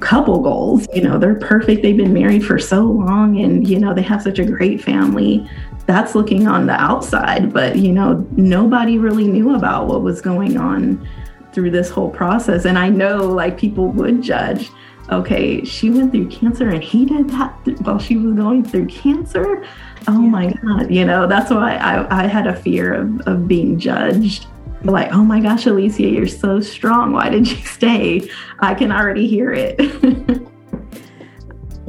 couple 0.00 0.40
goals. 0.40 0.86
You 0.94 1.02
know, 1.02 1.18
they're 1.18 1.34
perfect. 1.34 1.82
They've 1.82 1.96
been 1.96 2.14
married 2.14 2.44
for 2.44 2.58
so 2.58 2.82
long 2.82 3.40
and, 3.40 3.66
you 3.66 3.78
know, 3.78 3.92
they 3.92 4.02
have 4.02 4.22
such 4.22 4.38
a 4.38 4.44
great 4.44 4.82
family. 4.82 5.48
That's 5.86 6.14
looking 6.14 6.46
on 6.46 6.66
the 6.66 6.74
outside. 6.74 7.52
But, 7.52 7.76
you 7.76 7.92
know, 7.92 8.26
nobody 8.32 8.98
really 8.98 9.26
knew 9.26 9.54
about 9.54 9.88
what 9.88 10.02
was 10.02 10.20
going 10.20 10.56
on 10.56 11.06
through 11.52 11.72
this 11.72 11.90
whole 11.90 12.10
process. 12.10 12.64
And 12.64 12.78
I 12.78 12.88
know 12.88 13.26
like 13.26 13.58
people 13.58 13.88
would 13.88 14.22
judge. 14.22 14.70
Okay, 15.10 15.64
she 15.64 15.90
went 15.90 16.12
through 16.12 16.28
cancer 16.28 16.68
and 16.68 16.84
he 16.84 17.04
did 17.04 17.28
that 17.30 17.52
while 17.80 17.98
she 17.98 18.16
was 18.16 18.36
going 18.36 18.62
through 18.62 18.86
cancer. 18.86 19.66
Oh 20.06 20.22
yeah. 20.22 20.28
my 20.28 20.52
God. 20.52 20.88
You 20.88 21.04
know, 21.04 21.26
that's 21.26 21.50
why 21.50 21.74
I, 21.76 22.22
I 22.22 22.26
had 22.28 22.46
a 22.46 22.54
fear 22.54 22.94
of, 22.94 23.20
of 23.22 23.48
being 23.48 23.76
judged 23.76 24.46
like, 24.84 25.12
oh 25.12 25.24
my 25.24 25.40
gosh, 25.40 25.66
Alicia, 25.66 26.02
you're 26.02 26.26
so 26.26 26.60
strong. 26.60 27.12
Why 27.12 27.28
did 27.28 27.50
you 27.50 27.56
stay? 27.66 28.28
I 28.60 28.74
can 28.74 28.90
already 28.92 29.26
hear 29.26 29.52
it. 29.52 29.80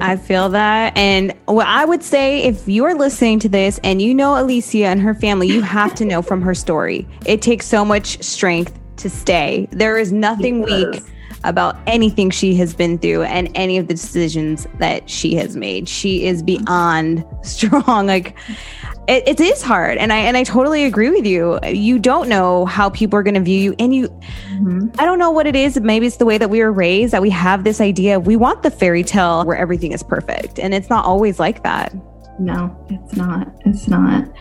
I 0.02 0.16
feel 0.16 0.50
that. 0.50 0.98
And 0.98 1.34
what 1.46 1.68
I 1.68 1.86
would 1.86 2.04
say 2.04 2.42
if 2.44 2.68
you're 2.68 2.96
listening 2.96 3.38
to 3.40 3.50
this 3.50 3.80
and 3.84 4.02
you 4.02 4.16
know 4.16 4.42
Alicia 4.42 4.86
and 4.86 5.00
her 5.00 5.14
family, 5.14 5.48
you 5.48 5.62
have 5.62 5.94
to 5.96 6.06
know 6.06 6.22
from 6.24 6.42
her 6.42 6.56
story. 6.56 7.08
It 7.26 7.42
takes 7.42 7.68
so 7.68 7.86
much 7.86 8.22
strength 8.24 8.80
to 8.98 9.10
stay. 9.10 9.68
There 9.72 9.98
is 9.98 10.12
nothing 10.12 10.64
weak 10.64 11.04
about 11.44 11.78
anything 11.88 12.30
she 12.30 12.56
has 12.56 12.74
been 12.74 12.98
through 12.98 13.24
and 13.24 13.50
any 13.56 13.78
of 13.78 13.88
the 13.88 13.94
decisions 13.94 14.68
that 14.80 15.10
she 15.10 15.36
has 15.36 15.56
made. 15.56 15.88
She 15.88 16.26
is 16.26 16.44
beyond 16.44 17.26
strong. 17.44 18.08
Like 18.08 18.36
it, 19.12 19.28
it 19.28 19.40
is 19.42 19.62
hard 19.62 19.98
and 19.98 20.14
i 20.14 20.18
and 20.18 20.38
i 20.38 20.44
totally 20.44 20.86
agree 20.86 21.10
with 21.10 21.26
you. 21.26 21.60
You 21.68 22.00
don't 22.00 22.30
know 22.30 22.66
how 22.66 22.90
people 22.90 23.20
are 23.20 23.24
going 23.24 23.36
to 23.36 23.42
view 23.42 23.60
you 23.60 23.76
and 23.78 23.94
you 23.94 24.08
mm-hmm. 24.08 24.88
i 25.00 25.06
don't 25.06 25.20
know 25.20 25.32
what 25.32 25.46
it 25.48 25.56
is. 25.56 25.80
Maybe 25.80 26.08
it's 26.08 26.18
the 26.18 26.26
way 26.26 26.38
that 26.38 26.50
we 26.50 26.62
were 26.62 26.72
raised 26.72 27.12
that 27.14 27.22
we 27.22 27.30
have 27.30 27.64
this 27.64 27.82
idea. 27.82 28.20
We 28.20 28.36
want 28.38 28.64
the 28.64 28.72
fairy 28.72 29.04
tale 29.04 29.46
where 29.46 29.58
everything 29.58 29.92
is 29.92 30.02
perfect 30.02 30.60
and 30.60 30.74
it's 30.74 30.90
not 30.90 31.04
always 31.06 31.40
like 31.40 31.64
that. 31.64 31.94
No 32.40 32.76
it's 32.90 33.16
not. 33.16 33.54
It's 33.66 33.88
not. 33.88 34.32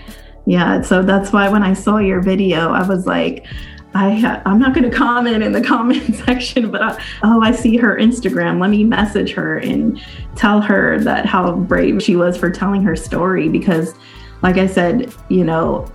Yeah 0.46 0.82
so 0.82 1.02
that's 1.02 1.32
why 1.32 1.48
when 1.48 1.62
i 1.62 1.74
saw 1.74 1.98
your 1.98 2.20
video 2.20 2.70
i 2.70 2.86
was 2.86 3.06
like 3.06 3.46
I 3.92 4.40
I'm 4.46 4.60
not 4.60 4.72
going 4.72 4.88
to 4.88 4.96
comment 4.96 5.42
in 5.42 5.50
the 5.50 5.60
comment 5.74 6.14
section, 6.14 6.70
but 6.70 6.80
I, 6.80 7.04
oh, 7.24 7.40
I 7.42 7.50
see 7.50 7.76
her 7.76 7.96
Instagram. 7.96 8.60
Let 8.60 8.70
me 8.70 8.84
message 8.84 9.32
her 9.32 9.58
and 9.58 10.00
tell 10.36 10.60
her 10.60 11.00
that 11.00 11.26
how 11.26 11.56
brave 11.56 12.00
she 12.00 12.14
was 12.14 12.36
for 12.36 12.50
telling 12.50 12.82
her 12.84 12.94
story 12.94 13.48
because 13.48 13.94
like 14.42 14.56
I 14.56 14.66
said, 14.66 15.12
you 15.28 15.44
know, 15.44 15.90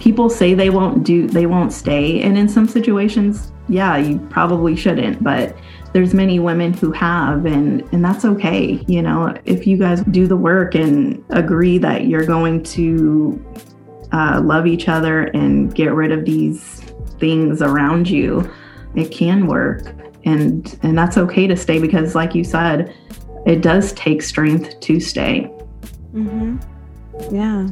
people 0.00 0.30
say 0.30 0.54
they 0.54 0.70
won't 0.70 1.04
do 1.04 1.26
they 1.26 1.46
won't 1.46 1.72
stay 1.72 2.20
and 2.22 2.36
in 2.36 2.48
some 2.48 2.68
situations, 2.68 3.52
yeah, 3.68 3.96
you 3.96 4.18
probably 4.30 4.76
shouldn't, 4.76 5.22
but 5.22 5.56
there's 5.92 6.14
many 6.14 6.38
women 6.38 6.72
who 6.72 6.92
have 6.92 7.46
and 7.46 7.82
and 7.92 8.04
that's 8.04 8.24
okay, 8.24 8.84
you 8.86 9.02
know, 9.02 9.34
if 9.44 9.66
you 9.66 9.76
guys 9.76 10.02
do 10.04 10.26
the 10.26 10.36
work 10.36 10.74
and 10.74 11.24
agree 11.30 11.78
that 11.78 12.06
you're 12.06 12.26
going 12.26 12.62
to 12.62 13.44
uh, 14.12 14.40
love 14.42 14.66
each 14.66 14.88
other 14.88 15.24
and 15.28 15.74
get 15.74 15.92
rid 15.92 16.12
of 16.12 16.24
these 16.24 16.80
things 17.18 17.62
around 17.62 18.08
you, 18.08 18.50
it 18.94 19.10
can 19.10 19.46
work. 19.46 19.94
And 20.24 20.78
and 20.82 20.96
that's 20.96 21.16
okay 21.16 21.46
to 21.46 21.56
stay 21.56 21.78
because 21.78 22.14
like 22.14 22.34
you 22.34 22.44
said, 22.44 22.94
it 23.46 23.62
does 23.62 23.92
take 23.94 24.22
strength 24.22 24.78
to 24.80 25.00
stay. 25.00 25.50
Mm-hmm. 26.12 26.58
Yeah. 27.30 27.68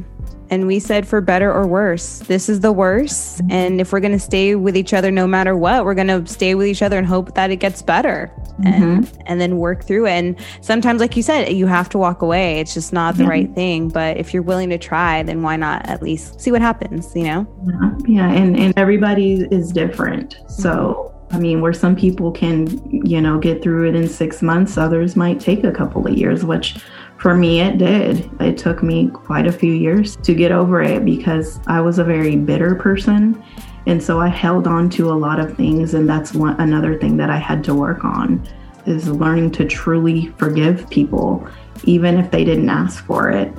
And 0.49 0.65
we 0.65 0.79
said 0.79 1.05
for 1.05 1.19
better 1.19 1.51
or 1.51 1.67
worse, 1.67 2.19
this 2.19 2.47
is 2.47 2.61
the 2.61 2.71
worst. 2.71 3.41
And 3.49 3.81
if 3.81 3.91
we're 3.91 3.99
going 3.99 4.13
to 4.13 4.19
stay 4.19 4.55
with 4.55 4.77
each 4.77 4.93
other 4.93 5.11
no 5.11 5.27
matter 5.27 5.57
what, 5.57 5.83
we're 5.83 5.93
going 5.93 6.07
to 6.07 6.25
stay 6.25 6.55
with 6.55 6.67
each 6.67 6.81
other 6.81 6.97
and 6.97 7.05
hope 7.05 7.35
that 7.35 7.51
it 7.51 7.57
gets 7.57 7.81
better 7.81 8.31
mm-hmm. 8.61 8.67
and, 8.67 9.23
and 9.25 9.41
then 9.41 9.57
work 9.57 9.83
through 9.83 10.07
it. 10.07 10.11
And 10.11 10.39
sometimes, 10.61 11.01
like 11.01 11.17
you 11.17 11.23
said, 11.23 11.51
you 11.51 11.67
have 11.67 11.89
to 11.89 11.97
walk 11.97 12.21
away. 12.21 12.61
It's 12.61 12.73
just 12.73 12.93
not 12.93 13.17
the 13.17 13.23
yeah. 13.23 13.29
right 13.29 13.55
thing. 13.55 13.89
But 13.89 14.15
if 14.15 14.33
you're 14.33 14.43
willing 14.43 14.69
to 14.69 14.77
try, 14.77 15.21
then 15.21 15.41
why 15.41 15.57
not 15.57 15.85
at 15.85 16.01
least 16.01 16.39
see 16.39 16.51
what 16.51 16.61
happens, 16.61 17.13
you 17.13 17.25
know? 17.25 17.45
Yeah. 17.65 17.91
yeah. 18.07 18.31
And, 18.31 18.57
and 18.57 18.73
everybody 18.77 19.47
is 19.51 19.71
different. 19.71 20.37
So. 20.47 21.13
I 21.29 21.39
mean, 21.39 21.59
where 21.59 21.73
some 21.73 21.93
people 21.93 22.31
can, 22.31 22.89
you 22.89 23.19
know, 23.19 23.37
get 23.37 23.61
through 23.61 23.89
it 23.89 23.95
in 23.95 24.07
six 24.07 24.41
months, 24.41 24.77
others 24.77 25.17
might 25.17 25.41
take 25.41 25.65
a 25.65 25.73
couple 25.73 26.07
of 26.07 26.17
years, 26.17 26.45
which 26.45 26.77
for 27.17 27.33
me, 27.33 27.61
it 27.61 27.77
did. 27.77 28.29
It 28.39 28.57
took 28.57 28.83
me 28.83 29.09
quite 29.09 29.47
a 29.47 29.51
few 29.51 29.73
years 29.73 30.15
to 30.17 30.33
get 30.33 30.51
over 30.51 30.81
it 30.81 31.03
because 31.03 31.59
I 31.67 31.81
was 31.81 31.99
a 31.99 32.03
very 32.03 32.35
bitter 32.35 32.75
person. 32.75 33.43
And 33.87 34.01
so 34.01 34.19
I 34.19 34.27
held 34.27 34.67
on 34.67 34.89
to 34.91 35.09
a 35.09 35.13
lot 35.13 35.39
of 35.39 35.55
things. 35.55 35.93
And 35.93 36.07
that's 36.07 36.33
one 36.33 36.59
another 36.59 36.99
thing 36.99 37.17
that 37.17 37.29
I 37.29 37.37
had 37.37 37.63
to 37.65 37.73
work 37.73 38.03
on 38.03 38.47
is 38.85 39.09
learning 39.09 39.51
to 39.51 39.65
truly 39.65 40.27
forgive 40.37 40.89
people, 40.89 41.47
even 41.83 42.17
if 42.17 42.31
they 42.31 42.45
didn't 42.45 42.69
ask 42.69 43.03
for 43.05 43.29
it, 43.29 43.51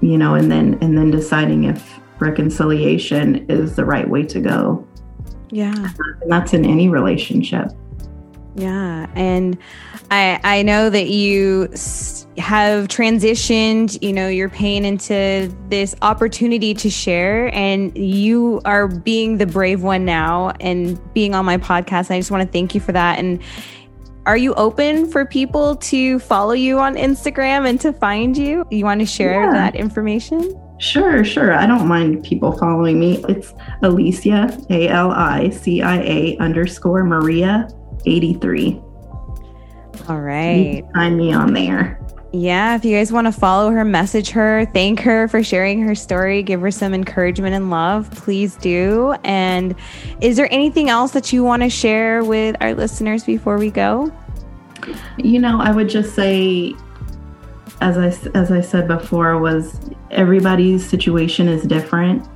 you 0.00 0.18
know, 0.18 0.34
and 0.34 0.50
then 0.50 0.78
and 0.80 0.96
then 0.96 1.10
deciding 1.10 1.64
if 1.64 1.98
reconciliation 2.20 3.46
is 3.48 3.74
the 3.76 3.84
right 3.84 4.08
way 4.08 4.22
to 4.24 4.40
go. 4.40 4.86
Yeah. 5.50 5.92
And 6.20 6.30
that's 6.30 6.52
in 6.52 6.64
any 6.64 6.88
relationship. 6.88 7.70
Yeah. 8.54 9.06
And 9.14 9.56
I 10.10 10.40
I 10.42 10.62
know 10.62 10.90
that 10.90 11.08
you 11.08 11.68
have 12.38 12.88
transitioned, 12.88 14.02
you 14.02 14.12
know, 14.12 14.28
your 14.28 14.48
pain 14.48 14.84
into 14.84 15.54
this 15.68 15.94
opportunity 16.02 16.74
to 16.74 16.90
share 16.90 17.54
and 17.54 17.96
you 17.96 18.60
are 18.64 18.88
being 18.88 19.38
the 19.38 19.46
brave 19.46 19.82
one 19.82 20.04
now 20.04 20.52
and 20.60 21.00
being 21.14 21.34
on 21.34 21.44
my 21.44 21.58
podcast. 21.58 22.10
I 22.10 22.18
just 22.18 22.30
want 22.30 22.42
to 22.42 22.52
thank 22.52 22.74
you 22.74 22.80
for 22.80 22.92
that 22.92 23.18
and 23.18 23.42
are 24.26 24.36
you 24.36 24.52
open 24.54 25.10
for 25.10 25.24
people 25.24 25.76
to 25.76 26.18
follow 26.18 26.52
you 26.52 26.78
on 26.78 26.96
Instagram 26.96 27.66
and 27.66 27.80
to 27.80 27.94
find 27.94 28.36
you? 28.36 28.66
You 28.70 28.84
want 28.84 29.00
to 29.00 29.06
share 29.06 29.44
yeah. 29.44 29.52
that 29.52 29.74
information? 29.74 30.54
Sure, 30.78 31.24
sure. 31.24 31.54
I 31.54 31.66
don't 31.66 31.88
mind 31.88 32.24
people 32.24 32.52
following 32.52 33.00
me. 33.00 33.24
It's 33.26 33.54
Alicia, 33.82 34.54
A 34.68 34.88
L 34.88 35.12
I 35.12 35.48
C 35.48 35.80
I 35.80 36.02
A 36.02 36.36
underscore 36.38 37.04
Maria 37.04 37.68
83. 38.08 38.80
All 40.08 40.20
right. 40.20 40.84
Find 40.94 41.16
me 41.16 41.32
on 41.32 41.52
there. 41.52 42.00
Yeah, 42.32 42.76
if 42.76 42.84
you 42.84 42.94
guys 42.94 43.10
want 43.10 43.26
to 43.26 43.32
follow 43.32 43.70
her, 43.70 43.84
message 43.86 44.30
her, 44.30 44.66
thank 44.74 45.00
her 45.00 45.28
for 45.28 45.42
sharing 45.42 45.80
her 45.80 45.94
story, 45.94 46.42
give 46.42 46.60
her 46.60 46.70
some 46.70 46.92
encouragement 46.92 47.54
and 47.54 47.70
love, 47.70 48.10
please 48.10 48.54
do. 48.56 49.14
And 49.24 49.74
is 50.20 50.36
there 50.36 50.52
anything 50.52 50.90
else 50.90 51.12
that 51.12 51.32
you 51.32 51.42
want 51.42 51.62
to 51.62 51.70
share 51.70 52.22
with 52.22 52.54
our 52.60 52.74
listeners 52.74 53.24
before 53.24 53.56
we 53.56 53.70
go? 53.70 54.12
You 55.16 55.38
know, 55.38 55.58
I 55.60 55.70
would 55.70 55.88
just 55.88 56.14
say 56.14 56.74
as 57.80 57.96
I 57.96 58.08
as 58.36 58.52
I 58.52 58.60
said 58.60 58.88
before 58.88 59.38
was 59.38 59.78
everybody's 60.10 60.86
situation 60.86 61.48
is 61.48 61.62
different. 61.62 62.28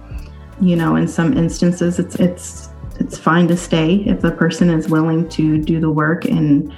You 0.60 0.76
know, 0.76 0.96
in 0.96 1.06
some 1.06 1.36
instances 1.36 1.98
it's 1.98 2.14
it's 2.16 2.71
it's 3.02 3.18
fine 3.18 3.48
to 3.48 3.56
stay 3.56 3.96
if 4.06 4.20
the 4.20 4.30
person 4.30 4.70
is 4.70 4.88
willing 4.88 5.28
to 5.30 5.60
do 5.60 5.80
the 5.80 5.90
work 5.90 6.24
and 6.24 6.72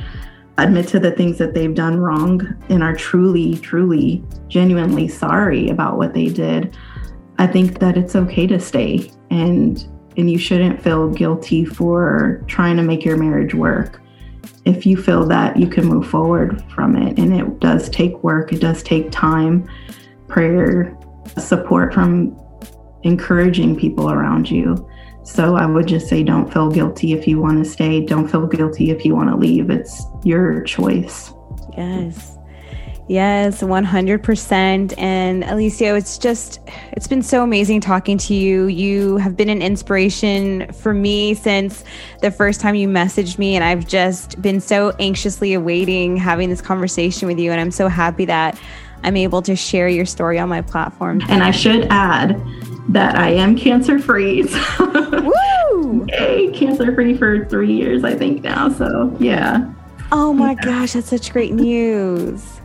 admit 0.57 0.89
to 0.89 0.99
the 0.99 1.11
things 1.11 1.37
that 1.37 1.53
they've 1.53 1.75
done 1.75 1.99
wrong 1.99 2.41
and 2.71 2.83
are 2.83 2.95
truly, 2.95 3.59
truly, 3.59 4.25
genuinely 4.49 5.07
sorry 5.07 5.69
about 5.69 5.99
what 5.99 6.15
they 6.15 6.29
did, 6.29 6.75
I 7.39 7.47
think 7.47 7.79
that 7.81 7.99
it's 7.99 8.17
okay 8.17 8.47
to 8.47 8.59
stay 8.59 9.11
and 9.31 9.87
and 10.17 10.31
you 10.31 10.39
shouldn't 10.39 10.81
feel 10.81 11.11
guilty 11.11 11.65
for 11.65 12.45
trying 12.47 12.77
to 12.77 12.85
make 12.85 13.05
your 13.05 13.17
marriage 13.17 13.53
work. 13.53 14.01
If 14.65 14.87
you 14.87 14.97
feel 14.97 15.27
that 15.27 15.57
you 15.57 15.67
can 15.67 15.87
move 15.87 16.07
forward 16.09 16.63
from 16.73 16.95
it 16.97 17.19
and 17.19 17.35
it 17.35 17.59
does 17.59 17.91
take 17.91 18.23
work, 18.23 18.53
it 18.53 18.61
does 18.61 18.85
take 18.85 19.11
time, 19.11 19.69
prayer, 20.29 20.97
support 21.37 21.93
from 21.93 22.41
encouraging 23.03 23.77
people 23.77 24.13
around 24.13 24.49
you. 24.49 24.89
So 25.25 25.57
I 25.57 25.67
would 25.67 25.87
just 25.87 26.09
say 26.09 26.23
don't 26.23 26.53
feel 26.53 26.71
guilty 26.71 27.13
if 27.13 27.27
you 27.27 27.41
want 27.41 27.65
to 27.65 27.69
stay. 27.69 28.05
Don't 28.05 28.29
feel 28.29 28.47
guilty 28.47 28.91
if 28.91 29.05
you 29.05 29.15
want 29.17 29.31
to 29.31 29.37
leave. 29.37 29.71
It's 29.71 30.05
your 30.23 30.63
choice. 30.63 31.33
Yes. 31.77 32.39
Yes, 33.07 33.63
100%. 33.63 34.95
And 34.99 35.45
Alicia, 35.45 35.95
it's 35.95 36.17
just, 36.17 36.61
it's 36.93 37.07
been 37.07 37.23
so 37.23 37.43
amazing 37.43 37.83
talking 37.83 38.17
to 38.19 38.35
you. 38.35 38.67
You 38.67 39.19
have 39.19 39.37
been 39.37 39.51
an 39.51 39.61
inspiration 39.61 40.73
for 40.73 40.95
me 40.95 41.35
since 41.35 41.85
the 42.23 42.31
first 42.31 42.63
time 42.63 42.75
you 42.75 42.89
messaged 42.89 43.39
me. 43.39 43.57
And 43.57 43.65
I've 43.65 43.87
just 43.87 44.41
been 44.41 44.59
so 44.59 44.91
anxiously 44.99 45.53
awaiting 45.53 46.17
having 46.17 46.49
this 46.49 46.63
conversation 46.63 47.29
with 47.29 47.39
you. 47.39 47.51
And 47.51 47.61
I'm 47.61 47.71
so 47.71 47.89
happy 47.89 48.25
that 48.25 48.59
I'm 49.03 49.19
able 49.19 49.43
to 49.43 49.55
share 49.55 49.89
your 49.89 50.07
story 50.07 50.39
on 50.39 50.49
my 50.49 50.63
platform. 50.63 51.21
And 51.29 51.43
I 51.43 51.51
should 51.51 51.87
add, 51.91 52.41
that 52.89 53.17
I 53.17 53.31
am 53.31 53.57
cancer 53.57 53.99
free. 53.99 54.43
Woo! 54.79 56.07
Yay, 56.09 56.51
cancer 56.53 56.95
free 56.95 57.17
for 57.17 57.45
three 57.47 57.73
years, 57.73 58.05
I 58.05 58.15
think 58.15 58.43
now. 58.43 58.69
So 58.69 59.15
yeah. 59.19 59.73
Oh 60.13 60.33
my 60.33 60.53
yeah. 60.53 60.65
gosh, 60.65 60.93
that's 60.93 61.09
such 61.09 61.33
great 61.33 61.53
news. 61.53 62.61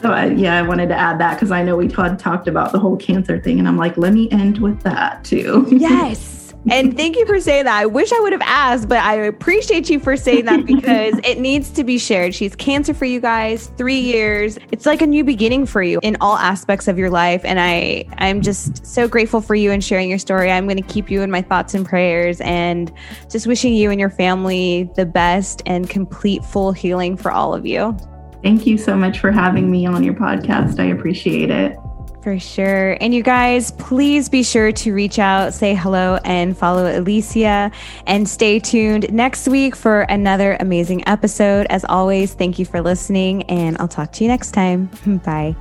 So 0.00 0.12
I, 0.12 0.26
yeah, 0.26 0.58
I 0.58 0.62
wanted 0.62 0.88
to 0.90 0.96
add 0.96 1.18
that 1.20 1.34
because 1.34 1.50
I 1.50 1.62
know 1.62 1.76
we 1.76 1.90
had 1.90 2.18
talked 2.18 2.46
about 2.46 2.72
the 2.72 2.78
whole 2.78 2.96
cancer 2.96 3.40
thing, 3.40 3.58
and 3.58 3.66
I'm 3.66 3.78
like, 3.78 3.96
let 3.96 4.12
me 4.12 4.30
end 4.30 4.58
with 4.58 4.80
that 4.82 5.24
too. 5.24 5.66
Yes. 5.70 6.43
And 6.70 6.96
thank 6.96 7.16
you 7.16 7.26
for 7.26 7.40
saying 7.40 7.64
that. 7.64 7.78
I 7.78 7.86
wish 7.86 8.12
I 8.12 8.20
would 8.20 8.32
have 8.32 8.42
asked, 8.42 8.88
but 8.88 8.98
I 8.98 9.14
appreciate 9.14 9.90
you 9.90 10.00
for 10.00 10.16
saying 10.16 10.46
that 10.46 10.64
because 10.66 11.20
it 11.24 11.38
needs 11.38 11.70
to 11.70 11.84
be 11.84 11.98
shared. 11.98 12.34
She's 12.34 12.56
cancer 12.56 12.94
for 12.94 13.04
you 13.04 13.20
guys, 13.20 13.66
three 13.76 13.98
years. 13.98 14.58
It's 14.72 14.86
like 14.86 15.02
a 15.02 15.06
new 15.06 15.24
beginning 15.24 15.66
for 15.66 15.82
you 15.82 16.00
in 16.02 16.16
all 16.20 16.36
aspects 16.36 16.88
of 16.88 16.98
your 16.98 17.10
life. 17.10 17.42
And 17.44 17.60
I, 17.60 18.06
I'm 18.18 18.40
just 18.40 18.86
so 18.86 19.06
grateful 19.06 19.40
for 19.40 19.54
you 19.54 19.72
and 19.72 19.84
sharing 19.84 20.08
your 20.08 20.18
story. 20.18 20.50
I'm 20.50 20.66
going 20.66 20.82
to 20.82 20.88
keep 20.88 21.10
you 21.10 21.22
in 21.22 21.30
my 21.30 21.42
thoughts 21.42 21.74
and 21.74 21.84
prayers 21.84 22.40
and 22.40 22.92
just 23.30 23.46
wishing 23.46 23.74
you 23.74 23.90
and 23.90 24.00
your 24.00 24.10
family 24.10 24.90
the 24.96 25.06
best 25.06 25.62
and 25.66 25.88
complete 25.88 26.44
full 26.44 26.72
healing 26.72 27.16
for 27.16 27.30
all 27.30 27.54
of 27.54 27.66
you. 27.66 27.96
Thank 28.42 28.66
you 28.66 28.76
so 28.76 28.96
much 28.96 29.20
for 29.20 29.32
having 29.32 29.70
me 29.70 29.86
on 29.86 30.02
your 30.02 30.14
podcast. 30.14 30.78
I 30.78 30.84
appreciate 30.84 31.50
it. 31.50 31.76
For 32.24 32.38
sure. 32.38 32.96
And 33.02 33.14
you 33.14 33.22
guys, 33.22 33.70
please 33.72 34.30
be 34.30 34.42
sure 34.42 34.72
to 34.72 34.94
reach 34.94 35.18
out, 35.18 35.52
say 35.52 35.74
hello, 35.74 36.18
and 36.24 36.56
follow 36.56 36.98
Alicia. 36.98 37.70
And 38.06 38.26
stay 38.26 38.58
tuned 38.58 39.12
next 39.12 39.46
week 39.46 39.76
for 39.76 40.00
another 40.00 40.56
amazing 40.58 41.06
episode. 41.06 41.66
As 41.68 41.84
always, 41.84 42.32
thank 42.32 42.58
you 42.58 42.64
for 42.64 42.80
listening, 42.80 43.42
and 43.42 43.76
I'll 43.78 43.88
talk 43.88 44.10
to 44.12 44.24
you 44.24 44.28
next 44.28 44.52
time. 44.52 44.88
Bye. 45.26 45.54